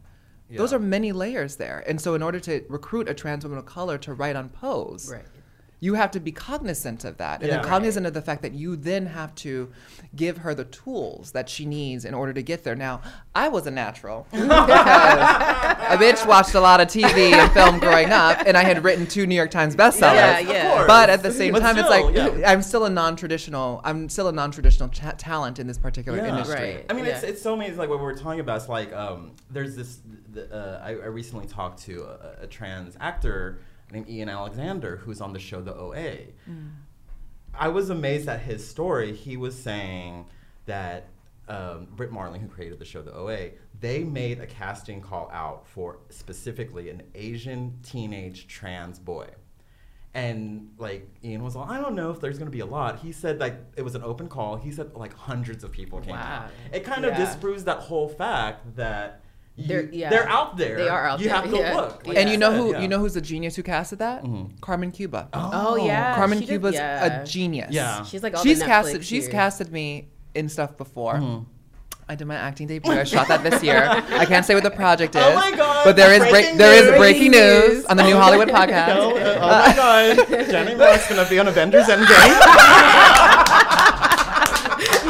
[0.53, 0.59] Yeah.
[0.59, 1.83] Those are many layers there.
[1.87, 5.11] And so, in order to recruit a trans woman of color to write on Pose,
[5.11, 5.25] right
[5.83, 7.57] you have to be cognizant of that and yeah.
[7.57, 8.09] then cognizant right.
[8.09, 9.69] of the fact that you then have to
[10.15, 13.03] give her the tools that she needs in order to get there now
[13.35, 18.11] i was a natural because a bitch watched a lot of tv and film growing
[18.11, 20.87] up and i had written two new york times bestsellers yeah, yeah.
[20.87, 22.51] but at the same but time still, it's like yeah.
[22.51, 26.29] i'm still a non-traditional i'm still a non-traditional cha- talent in this particular yeah.
[26.29, 26.87] industry right.
[26.91, 29.33] i mean it's, it's so amazing like what we were talking about it's like um,
[29.51, 29.99] there's this
[30.37, 33.59] uh, I, I, recently talked to a, a trans actor
[33.93, 36.17] named Ian Alexander, who's on the show The OA.
[36.49, 36.71] Mm.
[37.55, 39.13] I was amazed at his story.
[39.13, 40.27] He was saying
[40.67, 41.09] that
[41.49, 45.67] um, Brit Marling, who created the show The OA, they made a casting call out
[45.67, 49.29] for specifically an Asian teenage trans boy.
[50.15, 52.99] And like Ian was all, I don't know if there's gonna be a lot.
[53.01, 54.57] He said like it was an open call.
[54.57, 56.45] He said like hundreds of people came Wow.
[56.45, 56.51] out.
[56.73, 59.23] It kind of disproves that whole fact that
[59.57, 60.77] you, They're- they're, out there.
[60.77, 61.77] They are out you there, You have to yeah.
[61.77, 62.07] look.
[62.07, 62.81] like and you know said, who yeah.
[62.81, 64.25] you know who's the genius who casted that?
[64.61, 65.29] Carmen Cuba.
[65.35, 66.15] Oh, yeah.
[66.17, 67.23] Carmen did- Cuba's yeah.
[67.23, 67.69] a genius.
[67.71, 68.03] Yeah.
[68.05, 69.05] She's like all she's casted.
[69.05, 71.45] She's casted me in stuff before.
[72.09, 72.91] I did my acting debut.
[72.93, 73.85] I shot that this year.
[73.89, 75.23] I can't say what the project is.
[75.25, 76.99] Oh my God, But there is break, breaking there is news.
[76.99, 77.85] breaking news news.
[77.87, 78.97] on the New Hollywood podcast.
[78.97, 79.75] Oh, uh, oh my
[80.37, 80.47] god.
[80.51, 82.39] Janet Mock's gonna be on Avengers Endgame.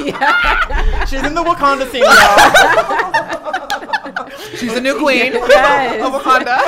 [0.05, 1.05] Yeah.
[1.07, 3.39] She's in the Wakanda scene, y'all.
[4.63, 6.03] She's the new queen Yes.
[6.07, 6.59] of Wakanda.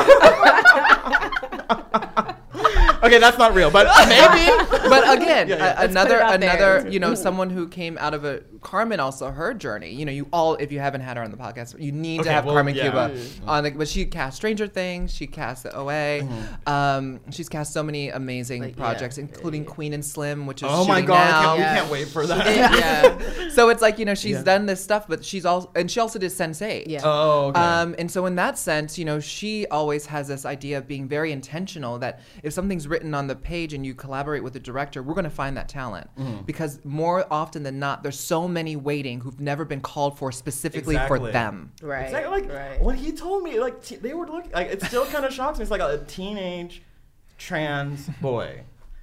[3.04, 4.48] Okay, that's not real, but maybe.
[4.88, 5.82] but again, Yeah, yeah.
[5.82, 6.34] a- another there.
[6.34, 9.90] another you know someone who came out of a Carmen also her journey.
[9.94, 12.32] You know, you all if you haven't had her on the podcast, you need to
[12.32, 12.82] have well, Carmen yeah.
[12.90, 13.62] Cuba on.
[13.64, 16.68] The, but she cast Stranger Things, she cast the OA, Mm-hmm.
[16.68, 18.82] um, she's cast so many amazing Like, yeah.
[18.82, 21.56] projects, including Queen and Slim, which is Oh my god, now.
[21.56, 22.46] can't- we can't wait for that.
[22.56, 23.48] yeah.
[23.50, 24.42] so it's like you know she's Yeah.
[24.42, 26.84] done this stuff, but she's also and she also did Sense8.
[26.86, 27.00] Yeah.
[27.04, 27.60] Oh, okay.
[27.60, 31.06] Um, and so in that sense, you know, she always has this idea of being
[31.06, 35.02] very intentional that if something's written on the page and you collaborate with the director,
[35.02, 36.42] we're going to find that talent Mm-hmm.
[36.46, 40.94] because more often than not, there's so many waiting who've never been called for specifically
[40.94, 41.18] Exactly.
[41.18, 41.72] for them.
[41.82, 42.04] Right.
[42.04, 42.40] Exactly.
[42.40, 42.80] Like right.
[42.80, 45.58] when he told me, like t- they were looking, like it still kind of shocks
[45.58, 45.62] me.
[45.62, 46.82] It's like a, teenage
[47.36, 48.62] trans boy,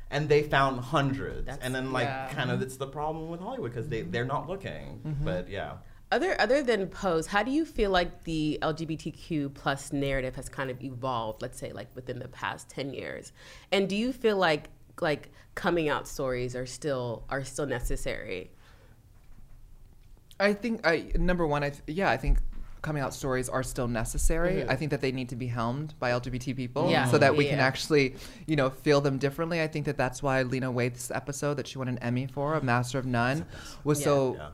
[0.10, 2.30] and they found hundreds, That's- and then like yeah.
[2.34, 5.02] kind of it's the problem with Hollywood because they they're not looking.
[5.06, 5.26] Mm-hmm.
[5.26, 5.74] But yeah.
[6.12, 10.70] Other other than Pose, how do you feel like the LGBTQ plus narrative has kind
[10.70, 11.42] of evolved?
[11.42, 13.32] Let's say like within the past ten years,
[13.72, 18.52] and do you feel like like coming out stories are still are still necessary?
[20.42, 22.40] I think I number one, I th- yeah, I think
[22.82, 24.54] coming out stories are still necessary.
[24.56, 24.72] Mm-hmm.
[24.72, 27.06] I think that they need to be helmed by LGBT people Yeah.
[27.06, 28.16] so that we can actually,
[28.48, 29.62] you know, feel them differently.
[29.62, 32.64] I think that that's why Lena Waithe's episode that she won an Emmy for, A
[32.64, 33.46] Master of None,
[33.84, 34.04] was Yeah.
[34.06, 34.50] so Yeah.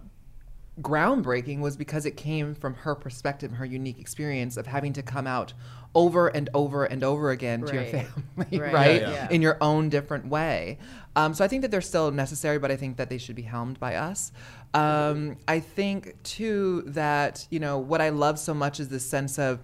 [0.81, 5.25] groundbreaking was because it came from her perspective, her unique experience of having to come
[5.25, 5.53] out
[5.97, 8.73] over and over and over again to your family, Right.
[8.73, 9.01] right?
[9.01, 9.29] Yeah, yeah.
[9.31, 10.77] In your own different way.
[11.15, 13.41] Um, so I think that they're still necessary, but I think that they should be
[13.41, 14.31] helmed by us.
[14.75, 19.39] Um, I think too that you know what I love so much is this sense
[19.39, 19.63] of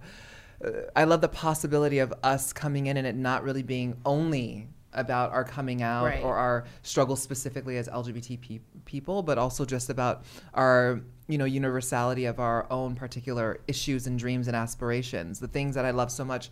[0.64, 4.66] uh, I love the possibility of us coming in and it not really being only
[4.94, 6.22] about our coming out Right.
[6.22, 11.44] or our struggle specifically as LGBT pe- people, but also just about our you know
[11.46, 15.40] universality of our own particular issues and dreams and aspirations.
[15.40, 16.50] The things that I love so much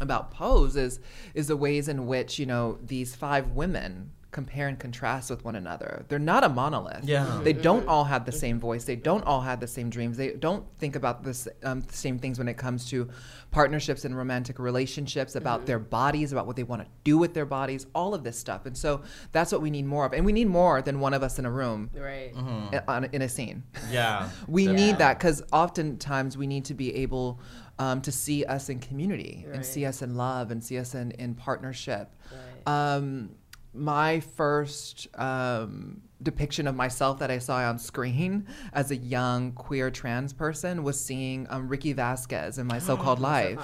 [0.00, 1.00] about Pose is
[1.34, 5.54] is the ways in which you know these five women compare and contrast with one
[5.54, 6.04] another.
[6.08, 7.04] They're not a monolith.
[7.04, 7.40] Yeah.
[7.42, 8.84] They don't all have the same voice.
[8.84, 10.16] They don't all have the same dreams.
[10.18, 13.08] They don't think about this um, the same things when it comes to
[13.52, 17.46] partnerships and romantic relationships, about their bodies, about what they want to do with their
[17.46, 18.66] bodies, all of this stuff.
[18.66, 20.12] And so that's what we need more of.
[20.12, 22.34] And we need more than one of us in a room Right.
[22.34, 22.74] Mm-hmm.
[22.74, 23.62] i- on, in a scene.
[23.90, 24.28] Yeah.
[24.48, 24.72] We Yeah.
[24.72, 27.40] need that because oftentimes we need to be able
[27.78, 31.10] um, to see us in community and see us in love and see us in,
[31.12, 32.08] in partnership.
[32.32, 32.72] Right.
[32.72, 33.30] Um,
[33.74, 39.90] my first um, depiction of myself that I saw on screen as a young queer
[39.90, 43.60] trans person was seeing um, Rickie Vasquez in My So-Called Life.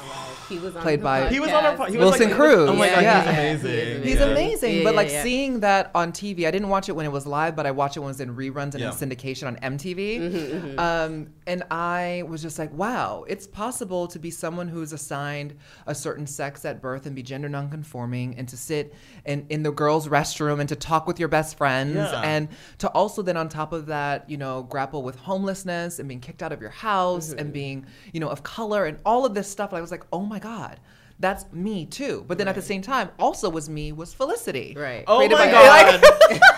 [0.49, 1.77] He was on Played the by- He was on our.
[1.77, 2.69] po- He was Wilson like, Cruz.
[2.69, 3.23] Oh my god, Yeah.
[3.23, 3.27] he's
[3.65, 3.71] Yeah.
[3.71, 4.03] amazing.
[4.03, 4.25] He's Yeah.
[4.27, 5.23] amazing, Yeah, but yeah, like yeah.
[5.23, 7.97] seeing that on TV, I didn't watch it when it was live, but I watched
[7.97, 8.91] it when it was in reruns and Yeah.
[8.91, 10.19] in syndication on MTV.
[10.19, 15.55] Mm-hmm, Um, and I was just like, wow, it's possible to be someone who's assigned
[15.87, 18.93] a certain sex at birth and be gender nonconforming, and to sit
[19.25, 22.21] in, in the girls' restroom and to talk with your best friends, Yeah.
[22.41, 22.49] And
[22.79, 26.43] to also then on top of that, you know, grapple with homelessness and being kicked
[26.43, 27.39] out of your house Mm-hmm.
[27.39, 29.71] and being, you know, of color and all of this stuff.
[29.71, 30.81] And I was like, oh my god.
[31.21, 34.75] That's me too, but then at the same time, also was me was Felicity.
[34.75, 35.05] Right.
[35.07, 36.01] Oh Created my by-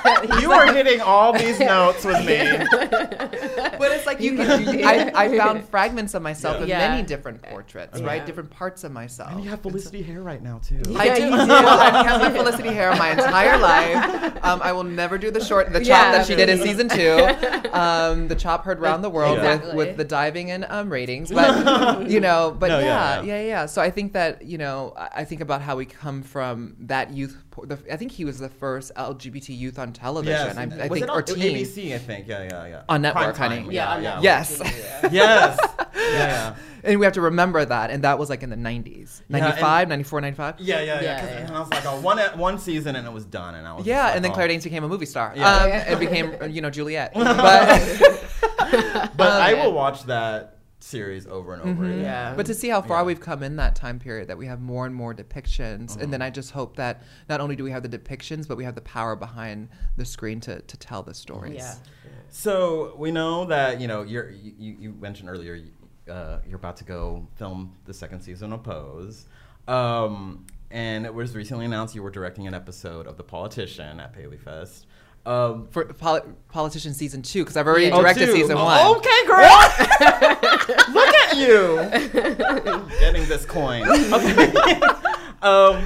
[0.05, 0.41] god!
[0.41, 2.39] you are hitting all these notes with me.
[2.79, 4.85] but it's like you can.
[4.85, 6.63] I, I found fragments of myself Yeah.
[6.63, 6.89] in Yeah.
[6.91, 8.17] many different portraits, right?
[8.21, 8.25] Yeah.
[8.25, 9.33] Different parts of myself.
[9.33, 10.81] And you have Felicity hair right now too.
[10.97, 11.23] I Yeah, do.
[11.25, 11.37] you do.
[11.41, 14.45] I've had Felicity hair my entire life.
[14.45, 16.13] Um, I will never do the short, the chop Yeah.
[16.13, 17.69] that she did in season two.
[17.73, 19.75] Um, the chop heard round the world Exactly.
[19.75, 23.23] with, with the diving and um, ratings, but you know, but No, yeah, yeah, yeah.
[23.41, 26.23] yeah, yeah, So I think that you know, I I think about how we come
[26.35, 27.35] from that youth.
[27.71, 30.47] The, I think he was the first LGBT youth on television.
[30.49, 30.57] Yes.
[30.57, 31.57] I, I was think it on or teen.
[31.57, 31.95] ABC?
[31.95, 32.29] I think.
[32.29, 32.83] Yeah, yeah, yeah.
[32.89, 33.63] On network, Prime honey.
[33.65, 33.73] time.
[33.73, 34.41] Yeah, Yeah, yeah.
[34.43, 34.61] Netflix.
[34.63, 35.09] Yes.
[35.11, 35.11] Yeah.
[35.23, 35.59] Yes.
[35.95, 36.55] Yeah, yeah.
[36.85, 37.91] And we have to remember that.
[37.93, 39.21] And that was like in the 90s.
[39.29, 40.55] Yeah, and- 94, 95.
[40.59, 41.03] Yeah, yeah, yeah.
[41.03, 41.37] Yeah, 'cause- yeah.
[41.47, 43.87] And I was like, oh, one one season and it was done, and I was.
[43.87, 44.35] Yeah, like, and then oh.
[44.35, 45.33] Claire Danes became a movie star.
[45.37, 45.49] Yeah.
[45.55, 45.85] Um, Yeah.
[45.89, 47.13] and became, uh, you know, Juliet.
[47.15, 47.69] But
[49.17, 52.01] But I Um, will watch that series over and over again.
[52.01, 52.35] Yeah.
[52.35, 53.05] But to see how far Yeah.
[53.05, 56.21] we've come in that time period, that we have more and more depictions, and then
[56.23, 58.81] I just hope that not only do we have the depictions, but we have the
[58.83, 61.55] power behind the screen to, to tell the stories.
[61.57, 61.75] Yeah.
[62.31, 65.61] So we know that you know you're you, you you mentioned earlier
[66.11, 69.27] uh, you're about to go film the second season of Pose,
[69.69, 74.13] um, and it was recently announced you were directing an episode of The Politician at
[74.13, 74.87] Paley Fest.
[75.25, 77.97] Um, For poli- Politician season two, because I've already Yeah.
[77.97, 78.33] directed two.
[78.33, 78.97] season Oh, one.
[78.97, 79.39] Okay, girl.
[80.95, 83.89] Look at you getting this coin.
[83.89, 84.81] Okay.
[85.43, 85.85] um,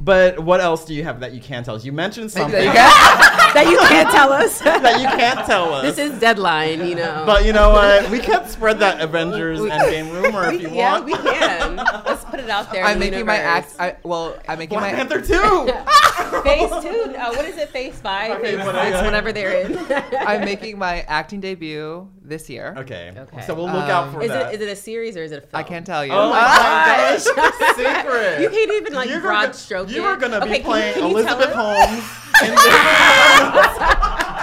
[0.00, 1.84] but what else do you have that you can't tell us?
[1.84, 4.58] You mentioned something You got- that you can't tell us.
[4.60, 5.82] that you can't tell us.
[5.96, 7.22] this is deadline, you know.
[7.24, 8.10] But you know what?
[8.10, 11.08] We can't spread that Avengers We- Endgame rumor if you yeah, want.
[11.08, 12.13] Yeah, we can.
[12.46, 12.84] Let's put it out there.
[12.84, 13.74] I'm the making my act.
[13.78, 14.98] I, well, I'm making Black my.
[14.98, 15.32] Panther 2!
[16.44, 17.14] Phase two.
[17.16, 17.68] Uh, what is it?
[17.70, 18.32] Phase five.
[18.38, 18.90] Okay, phase whatever.
[18.92, 19.02] six.
[19.04, 19.78] Whatever they're in.
[20.26, 22.74] I'm making my acting debut this year.
[22.78, 23.12] okay.
[23.16, 23.40] Okay.
[23.42, 24.52] So we'll look out Um, for Is that.
[24.52, 25.60] it is it a series or is it a film?
[25.60, 26.12] I can't tell you.
[26.12, 27.22] Oh my gosh!
[27.76, 28.40] Secret.
[28.42, 30.08] You can't even like You were broad go- stroke You it.
[30.10, 31.52] were gonna Okay, be can you- playing can you Elizabeth?
[31.52, 32.04] Holmes
[32.42, 34.33] in this.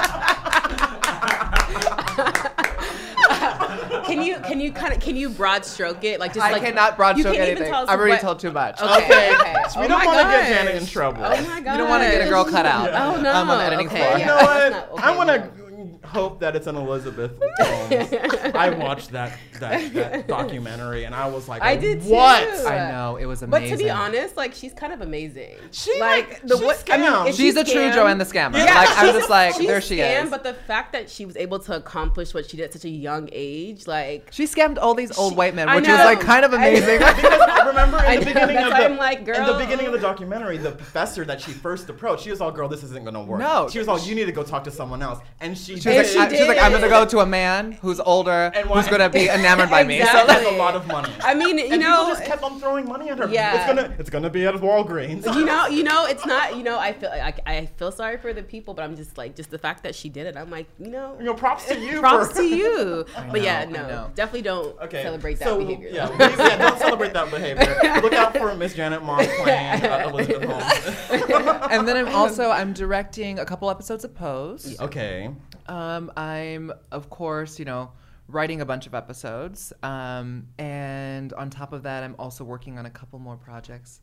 [4.52, 6.98] Can you can kind of can you broad stroke it like just I like cannot
[6.98, 7.72] broad you stroke can't even anything.
[7.74, 8.82] tell us I've already what- told too much.
[8.82, 9.34] Okay, Okay.
[9.36, 9.56] okay.
[9.80, 10.48] We Oh don't want to get gosh.
[10.50, 11.22] Janet in trouble.
[11.24, 11.72] Oh my god.
[11.72, 12.90] You don't want to get a girl cut out.
[12.94, 13.34] Oh no.
[13.34, 14.10] Um, on the editing okay, floor.
[14.10, 14.72] yeah, You know that's what?
[14.72, 15.38] not- okay, I want no.
[15.38, 15.71] to
[16.04, 18.56] hope that it's an Elizabeth Holmes.
[18.56, 22.44] I watched that, that that documentary and I was like, I did what?
[22.62, 22.68] too.
[22.68, 23.70] I know it was amazing.
[23.70, 25.56] But to be honest, like she's kind of amazing.
[25.72, 28.26] She, like like, the she what I mean, she's she a true scammed- Joanne the
[28.26, 28.56] scammer.
[28.56, 28.66] Yeah.
[28.74, 30.30] Like I'm She's just like, She's there she scammed, is.
[30.30, 32.90] But the fact that she was able to accomplish what she did at such a
[32.90, 36.20] young age, like She scammed all these old She- white men, I which was like
[36.20, 37.00] kind of I- amazing.
[37.00, 39.92] Because remember in the know, beginning that's of the I'm like, in the beginning of
[39.94, 43.24] the documentary, the professor that she first approached, she was all, "Girl, this isn't gonna
[43.24, 43.70] work." No.
[43.70, 45.98] she was all, "You need to go talk to someone else," and she She did.
[46.00, 48.52] was, she like, I, she was like, I'm gonna go to a man who's older,
[48.56, 50.00] And why- who's gonna be enamored by me.
[50.00, 51.12] So That like, has a lot of money.
[51.24, 53.28] I mean, you and know, people just kept on throwing money at her.
[53.30, 53.56] Yeah.
[53.58, 55.26] it's gonna it's gonna be at Walgreens.
[55.36, 56.56] you know, you know, it's not.
[56.58, 59.36] You know, I feel like I feel sorry for the people, but I'm just like,
[59.36, 60.36] just the fact that she did it.
[60.38, 62.00] I'm like, you know, You know, props to you.
[62.06, 63.06] props for- to you.
[63.32, 65.90] but yeah, know, I no, definitely don't Okay, celebrate that so, behavior.
[65.92, 68.02] Yeah, please, yeah, don't celebrate that behavior.
[68.02, 71.72] Look out for Miss Janet Mock playing uh, Elizabeth Holmes.
[71.72, 74.80] and then I'm also I'm directing a couple episodes of Pose.
[74.80, 75.30] okay.
[75.72, 77.92] Um, I'm of course you know
[78.28, 82.86] writing a bunch of episodes, um, and on top of that, I'm also working on
[82.86, 84.02] a couple more projects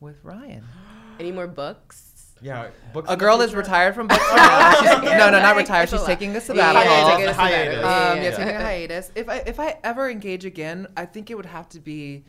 [0.00, 0.64] with Ryan.
[1.20, 2.08] Any more books?
[2.40, 4.72] Yeah, books A girl is retired from books now.
[4.80, 5.88] She's- Yeah, no, no, not retired.
[5.88, 6.06] She's lot.
[6.06, 6.84] taking a Yeah, sabbatical.
[6.92, 7.76] yeah, taking a Hiatus.
[7.78, 9.12] Um, Yeah, yeah, yeah, taking a hiatus.
[9.14, 12.24] If I if I ever engage again, I think it would have to be.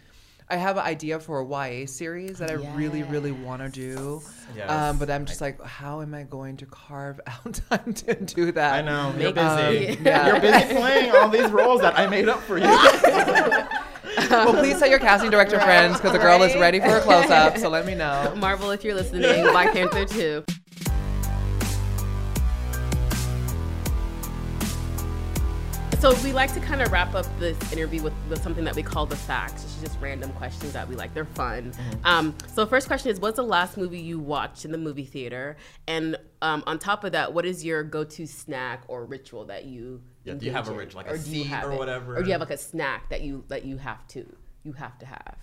[0.49, 4.21] I have an idea for a YA series that I really, really want to do.
[4.55, 4.69] Yes.
[4.69, 8.51] Um, but I'm just like, how am I going to carve out time to do
[8.51, 8.73] that?
[8.73, 9.97] I know you're busy.
[9.97, 10.27] Um, yeah.
[10.27, 12.63] You're busy playing all these roles that I made up for you.
[14.29, 17.29] well, please tell your casting director friends because the girl is ready for a close
[17.29, 17.57] up.
[17.57, 18.33] So let me know.
[18.37, 20.43] Marvel, if you're listening, Black Panther 2.
[26.03, 28.83] So we like to kind of wrap up this interview with, with something that we
[28.83, 29.63] call the facts.
[29.63, 31.13] It's just random questions that we like.
[31.13, 31.71] They're fun.
[32.03, 35.55] Um, so first question is, what's the last movie you watched in the movie theater?
[35.87, 40.01] And um, on top of that, what is your go-to snack or ritual that you?
[40.25, 40.85] Yeah, do you have a ritual in?
[40.87, 41.77] rich- like a Or do you seed have or it?
[41.77, 42.17] whatever?
[42.17, 44.25] Or do you have like a snack that you that you have to
[44.63, 45.37] you have to have?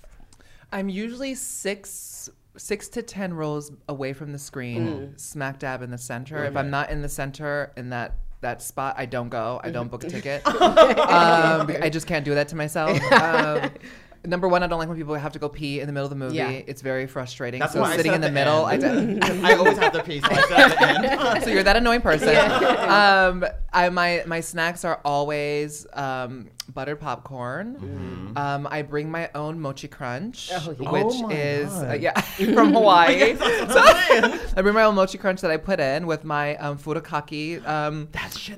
[0.70, 5.96] I'm usually six six to ten rows away from the screen, smack dab in the
[5.96, 6.44] center.
[6.44, 9.60] If I'm not in the center in that that spot, I don't go.
[9.62, 10.46] I don't book a ticket.
[10.46, 12.98] um, I just can't do that to myself.
[13.20, 13.70] Um,
[14.24, 16.10] number one, I don't like when people have to go pee in the middle of
[16.10, 16.36] the movie.
[16.36, 16.48] Yeah.
[16.50, 17.60] It's very frustrating.
[17.60, 19.24] That's so why I sitting said in the at middle, I end.
[19.58, 21.44] always have to pee, so I at the end.
[21.44, 22.28] so you're that annoying person.
[22.36, 28.32] um, I my my snacks are always um, buttered popcorn.
[28.36, 30.90] Um, I bring my own mochi crunch, Oh, yeah.
[30.90, 32.20] which Oh is uh, yeah
[32.54, 33.36] from Hawaii.
[33.36, 37.66] so I bring my own mochi crunch that I put in with my um, furikake
[37.66, 38.08] um,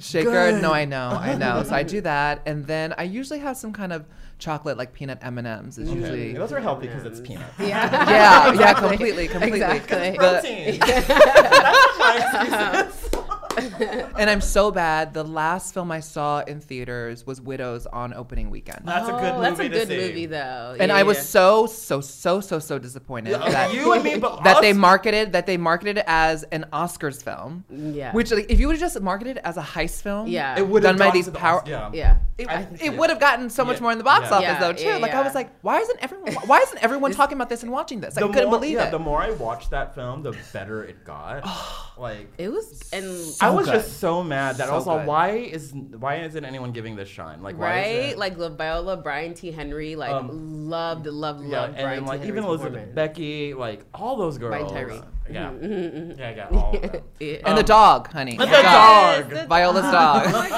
[0.01, 0.31] shaker.
[0.31, 0.62] good.
[0.62, 1.62] No, I know, I know.
[1.62, 4.05] So I do that, and then I usually have some kind of
[4.42, 5.78] chocolate, like peanut M and M's.
[5.78, 6.33] Is usually.
[6.33, 7.55] Yeah, Those are healthy because it's peanuts.
[7.59, 7.90] Yeah.
[8.12, 9.61] Yeah, yeah, completely, completely.
[9.62, 10.11] Exactly.
[10.11, 10.81] The- Protein.
[10.81, 13.21] That's my excuses.
[14.18, 15.12] and I'm so bad.
[15.14, 18.82] The last film I saw in theaters was Widows on opening weekend.
[18.84, 19.96] That's a good Oh, movie That's a to good see.
[19.96, 20.76] movie, though.
[20.78, 21.22] and Yeah, I was yeah.
[21.22, 25.46] so so so so so disappointed that you and me, but that they marketed that
[25.46, 27.64] they marketed it as an Oscars film.
[27.70, 28.12] Yeah.
[28.12, 30.58] Which like if you would have just marketed it as a heist film, Yeah.
[30.58, 31.60] It would have done by these the power.
[31.62, 32.16] Oscars, Yeah.
[32.38, 32.62] Yeah.
[32.72, 33.82] It, it would have gotten so much Yeah.
[33.82, 34.36] more in the box Yeah.
[34.36, 34.84] office Yeah, though too.
[34.84, 37.70] yeah, like I was like, why isn't everyone why isn't everyone talking about this and
[37.70, 38.16] watching this?
[38.16, 38.90] I couldn't more, believe yeah, it.
[38.90, 41.46] The more I watched that film, the better it got.
[41.98, 43.04] Like It was and
[43.42, 43.74] I was good.
[43.74, 47.08] just so mad that So I was like, why is why isn't anyone giving this
[47.08, 47.42] shine?
[47.42, 49.50] Like why is right, it- like La Viola, Brian T.
[49.50, 52.08] Henry, like Um, loved, loved, yeah, loved and Brian then T.
[52.20, 52.94] like even Elizabeth performance.
[52.94, 54.70] Becky, like all those girls.
[54.72, 55.00] Tyree.
[55.30, 57.02] Yeah, Mm-hmm, yeah, I got all of them.
[57.20, 57.36] Yeah.
[57.46, 58.36] and the dog, honey.
[58.36, 59.20] the Yeah.
[59.22, 59.30] dog.
[59.30, 60.24] the Viola's Oh dog.
[60.32, 60.50] my gosh,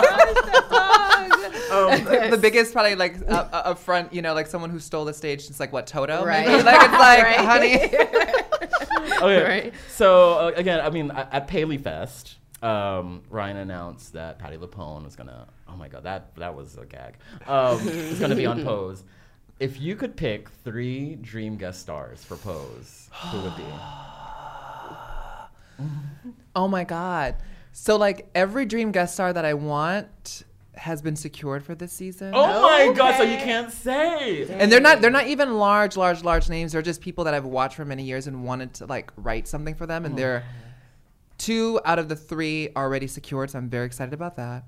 [0.47, 2.01] that dog.
[2.11, 5.05] Um, the biggest probably like up uh, up front, you know, like someone who stole
[5.05, 5.49] the stage.
[5.51, 6.47] It's like what Toto, Right.
[6.47, 6.63] maybe?
[6.63, 7.37] Like it's like, Right.
[7.37, 7.75] honey.
[9.23, 9.45] okay.
[9.45, 9.75] Right.
[9.91, 15.05] So uh, again, I mean, at, at Paley Fest, um, Ryan announced that Patti LuPone
[15.05, 15.47] was gonna.
[15.69, 17.17] Oh my god, that that was a gag.
[17.47, 19.05] Um, was gonna be on Pose.
[19.61, 23.65] If you could pick three dream guest stars for Pose, who would be?
[26.57, 27.35] Oh my god.
[27.73, 30.45] So like every dream guest star that I want
[30.77, 32.33] has been secured for this season.
[32.33, 33.17] Oh my god!
[33.17, 34.47] So you can't say.
[34.49, 36.71] And they're not they're not even large, large, large names.
[36.73, 39.75] They're just people that I've watched for many years and wanted to like write something
[39.75, 40.05] for them.
[40.05, 40.45] And they're
[41.45, 44.65] two out of the three already secured, so I'm very excited about that.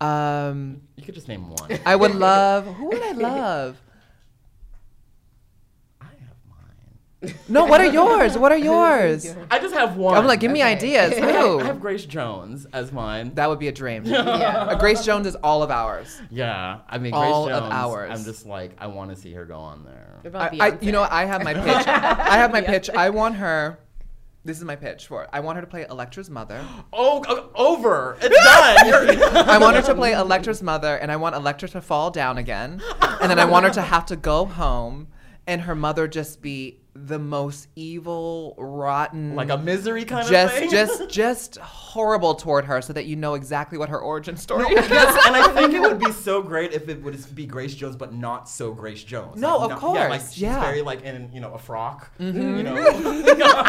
[0.00, 1.70] Um You could just name one.
[1.84, 3.80] I would love who would I love?
[6.00, 7.34] I have mine.
[7.48, 8.38] No, what are yours?
[8.38, 9.36] What are yours?
[9.50, 10.16] I just have one.
[10.16, 10.72] I'm like, give me Okay.
[10.72, 11.12] ideas.
[11.12, 11.60] I have, Who?
[11.60, 13.32] I have Grace Jones as mine.
[13.34, 14.04] That would be a dream.
[14.10, 16.20] Uh, Grace Jones is all of ours.
[16.30, 18.10] yeah, I mean, Grace All Grace of ours.
[18.18, 20.20] I'm just like, I want to see her go on there.
[20.24, 21.86] About I, I, you know, I have my pitch.
[21.86, 22.88] I have my pitch.
[22.90, 23.78] I want her.
[24.44, 25.30] This is my pitch for it.
[25.32, 26.64] I want her to play Elektra's mother.
[26.92, 28.16] Oh, o- over.
[28.20, 29.48] It's done.
[29.48, 32.80] I want her to play Elektra's mother, and I want Elektra to fall down again,
[33.20, 35.08] and then I want her to have to go home,
[35.46, 40.54] and her mother just be the most evil, rotten, like a misery kind of just,
[40.56, 40.68] thing.
[40.70, 44.90] just, just horrible toward her, so that you know exactly what her origin story is.
[44.90, 47.94] Yes, and I think it would be so great if it would be Grace Jones,
[47.96, 49.40] but not so Grace Jones.
[49.40, 50.54] No, Like, of not- Yeah, like course, she's yeah.
[50.54, 50.62] Mm-hmm.
[50.62, 53.62] very like in you know a frock, you know, you know?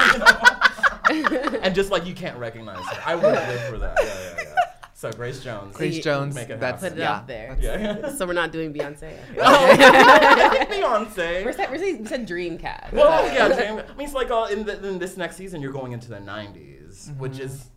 [1.72, 3.02] And just like you can't recognize her.
[3.06, 3.98] I would live for that.
[4.02, 4.56] Yeah, yeah, yeah.
[4.94, 5.78] So Grace Jones.
[5.78, 6.36] Grace Jones.
[6.36, 7.14] Make it That's Put it yeah.
[7.14, 7.58] out there.
[7.62, 8.14] Yeah.
[8.14, 9.18] So we're not doing Beyonce.
[9.40, 11.46] oh, We're Beyonce.
[11.46, 12.92] we're saying, we said Dreamcast.
[12.92, 13.90] Well, yeah, James.
[13.90, 16.18] I mean, it's like uh, in, the, in this next season, you're going into the
[16.18, 17.70] 90s, which is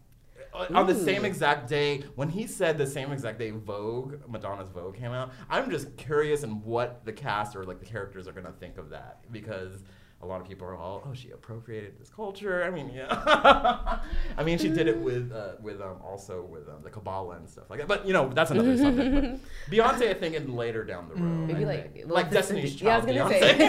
[0.52, 4.70] uh, on the same exact day when he said the same exact day Vogue, Madonna's
[4.70, 5.30] Vogue came out.
[5.48, 8.90] I'm just curious in what the cast or like the characters are gonna think of
[8.90, 9.84] that because.
[10.24, 12.64] A lot of people are all, oh, she appropriated this culture.
[12.64, 13.08] I mean, yeah.
[14.38, 17.46] I mean, she did it with, uh, with um, also with um, the Kabbalah and
[17.46, 17.88] stuff like that.
[17.88, 19.14] But you know, that's another subject.
[19.14, 21.46] But Beyonce, I think, in later down the road.
[21.46, 22.08] Maybe I like think.
[22.10, 23.06] like this- Destiny's Yeah, I Child.
[23.06, 23.40] was gonna Beyonce.
[23.58, 23.68] say.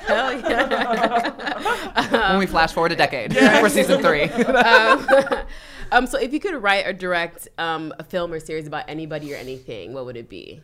[0.06, 2.30] Hell yeah.
[2.30, 4.22] when we flash forward a decade for season three.
[4.24, 5.06] um,
[5.92, 9.34] um, so if you could write or direct um, a film or series about anybody
[9.34, 10.62] or anything, what would it be?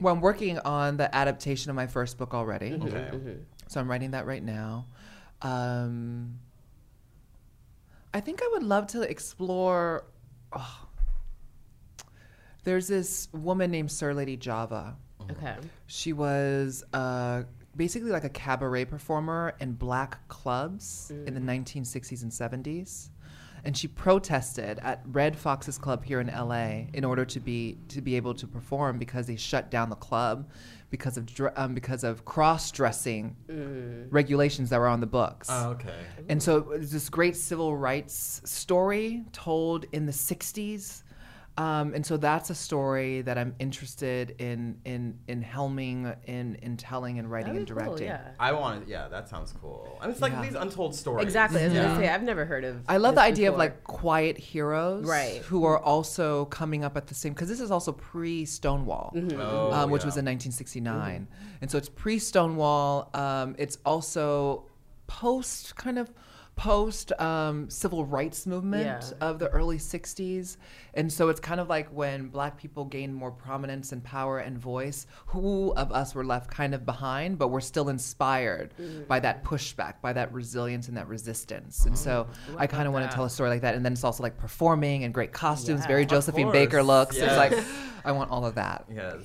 [0.00, 2.74] Well, I'm working on the adaptation of my first book already.
[2.74, 3.36] Okay.
[3.68, 4.86] So I'm writing that right now.
[5.42, 6.38] Um,
[8.14, 10.04] I think I would love to explore.
[10.52, 10.88] oh,
[12.64, 14.96] there's this woman named Sir Lady Java.
[15.30, 15.56] Okay.
[15.86, 17.44] She was uh,
[17.76, 23.10] basically like a cabaret performer in black clubs in the 1960s and 70s.
[23.66, 28.00] And she protested at Redd Foxx's Club here in LA in order to be to
[28.00, 30.48] be able to perform because they shut down the club
[30.88, 33.34] because of dr- um, because of cross dressing
[34.10, 35.48] regulations that were on the books.
[35.50, 35.98] Oh, okay.
[36.28, 41.02] And so it was this great civil rights story told in the 60s.
[41.58, 46.76] Um, and so that's a story that I'm interested in in in helming, in in
[46.76, 48.08] telling and writing and That'd be cool, directing.
[48.08, 48.32] yeah.
[48.38, 48.84] I want.
[48.84, 48.90] To.
[48.90, 49.96] Yeah, that sounds cool.
[50.00, 50.42] I mean, it's like Yeah.
[50.42, 51.24] these untold stories.
[51.24, 51.62] Exactly.
[51.62, 51.82] I was Yeah.
[51.84, 52.82] gonna say I've never heard of.
[52.88, 55.38] I love the this idea of like quiet heroes, Right.
[55.44, 59.72] Who are also coming up at the same because this is also pre Stonewall, Oh,
[59.72, 60.06] um, which yeah.
[60.06, 61.26] was in 1969,
[61.62, 63.08] and so it's pre Stonewall.
[63.14, 64.66] Um, it's also
[65.06, 66.10] post kind of
[66.56, 68.86] post um, civil rights movement
[69.20, 69.28] Yeah.
[69.28, 70.56] of the early 60s,
[70.94, 74.56] and so it's kind of like when Black people gained more prominence and power and
[74.58, 75.06] voice.
[75.26, 78.72] Who of us were left kind of behind, but we're still inspired
[79.06, 82.26] by that pushback, by that resilience and that resistance, and so
[82.56, 83.74] I kind of want to tell a story like that.
[83.74, 85.88] And then it's also like performing and great costumes, Yeah.
[85.88, 87.16] very Of Josephine Baker looks.
[87.18, 87.26] yes.
[87.28, 87.64] It's like
[88.04, 88.86] I want all of that.
[88.92, 89.16] Yes.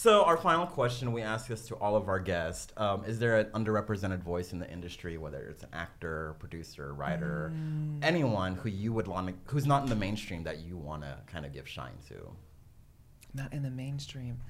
[0.00, 3.36] So our final question, we ask this to all of our guests: um, Is there
[3.38, 8.02] an underrepresented voice in the industry, whether it's an actor, producer, writer, Mm.
[8.02, 11.44] anyone who you would want who's not in the mainstream that you want to kind
[11.44, 12.34] of give shine to?
[13.34, 14.40] Not in the mainstream.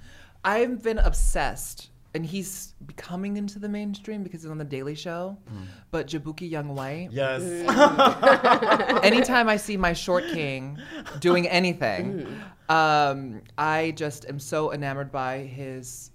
[0.44, 5.36] I've been obsessed, and he's becoming into the mainstream because he's on the Daily Show.
[5.48, 5.62] Hmm.
[5.90, 7.10] But Jaboukie Young White.
[7.12, 7.42] Yes.
[7.42, 9.00] Mm.
[9.04, 10.78] Anytime I see my short king
[11.20, 12.26] doing anything,
[12.68, 12.74] mm.
[12.74, 16.10] um, I just am so enamored by his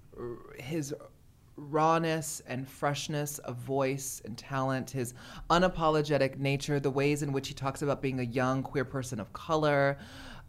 [0.57, 0.93] his
[1.57, 5.13] rawness and freshness of voice and talent, his
[5.49, 9.31] unapologetic nature, the ways in which he talks about being a young queer person of
[9.33, 9.97] color.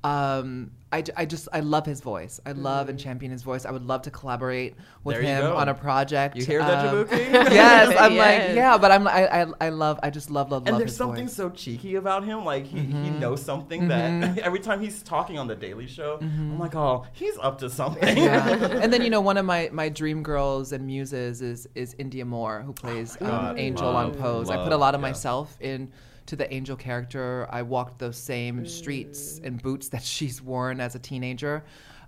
[0.07, 2.39] Um, I, I just I love his voice.
[2.47, 3.65] I love and champion his voice.
[3.67, 5.57] I would love to collaborate with There you him go.
[5.57, 6.37] on a project.
[6.37, 7.33] You hear that, Um, Jaboukie?
[7.33, 8.49] yes, I'm Yes.
[8.49, 10.91] like yeah, but I'm I, I I love I just love love love And there's
[10.91, 11.35] his something voice.
[11.35, 12.45] so cheeky about him.
[12.45, 16.59] Like he, he knows something that every time he's talking on the Daily Show, I'm
[16.61, 18.17] like, oh, he's up to something.
[18.17, 18.47] yeah.
[18.81, 22.25] and then you know one of my my dream girls and muses is is Indya
[22.27, 24.51] Moore who plays um, God, Angel love, on Pose.
[24.51, 25.09] I put a love, lot of yeah.
[25.09, 25.91] myself in
[26.27, 27.47] to the Angel character.
[27.51, 31.65] I walked those same streets and boots that she's worn as a teenager.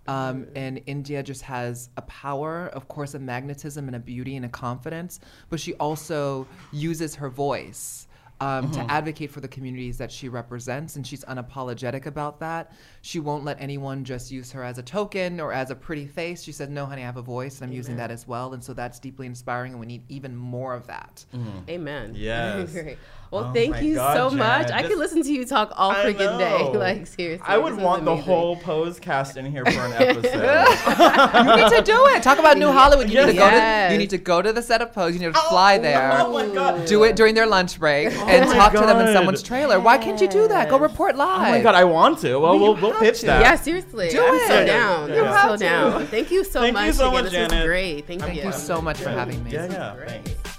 [0.08, 4.46] Um, and Indya just has a power, of course, a magnetism and a beauty and
[4.46, 8.07] a confidence, but she also uses her voice
[8.40, 12.72] um, to advocate for the communities that she represents, and she's unapologetic about that.
[13.02, 16.42] She won't let anyone just use her as a token or as a pretty face.
[16.42, 18.62] She said, "No, honey, I have a voice, and I'm using that as well." And
[18.62, 21.24] so that's deeply inspiring, and we need even more of that.
[21.68, 22.12] Amen.
[22.14, 22.76] Yes.
[23.30, 24.68] Well, Oh thank you God, so much.
[24.68, 26.70] Janet, I could listen to you talk all freaking day.
[26.78, 27.44] Like seriously.
[27.46, 30.22] I would this is want the whole pose cast in here for an episode.
[30.24, 32.22] you need to do it.
[32.22, 33.10] Talk about New Hollywood.
[33.10, 35.12] You need to go to you need to go to the set of Pose.
[35.14, 36.10] You need to fly there.
[36.20, 36.86] Oh my god.
[36.86, 39.80] Do it during their lunch break Oh and my talk to them in someone's trailer.
[39.80, 40.68] Why can't you do that?
[40.68, 41.48] Go report live.
[41.48, 42.36] Oh my god, I want to.
[42.38, 43.26] Well, we'll, we'll pitch to.
[43.26, 43.40] that.
[43.40, 44.10] Yeah, seriously.
[44.10, 44.46] Do I'm it.
[44.48, 45.10] so You down.
[45.10, 45.58] have I'm so to.
[45.64, 46.06] down.
[46.08, 46.94] Thank you so Thank you much.
[46.94, 47.12] so again.
[47.14, 47.52] much, this Janet.
[47.58, 48.06] was great.
[48.06, 48.44] Thank, Thank you.
[48.44, 49.52] you so much for having me.
[49.52, 49.94] Yeah, yeah.
[49.96, 50.08] Great.
[50.10, 50.58] Thanks.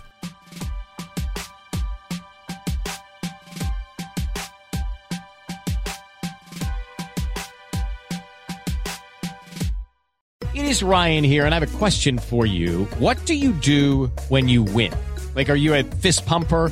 [10.55, 12.85] It is Ryan here, and I have a question for you.
[12.97, 14.91] What do you do when you win?
[15.35, 16.71] Like, are you a fist pumper?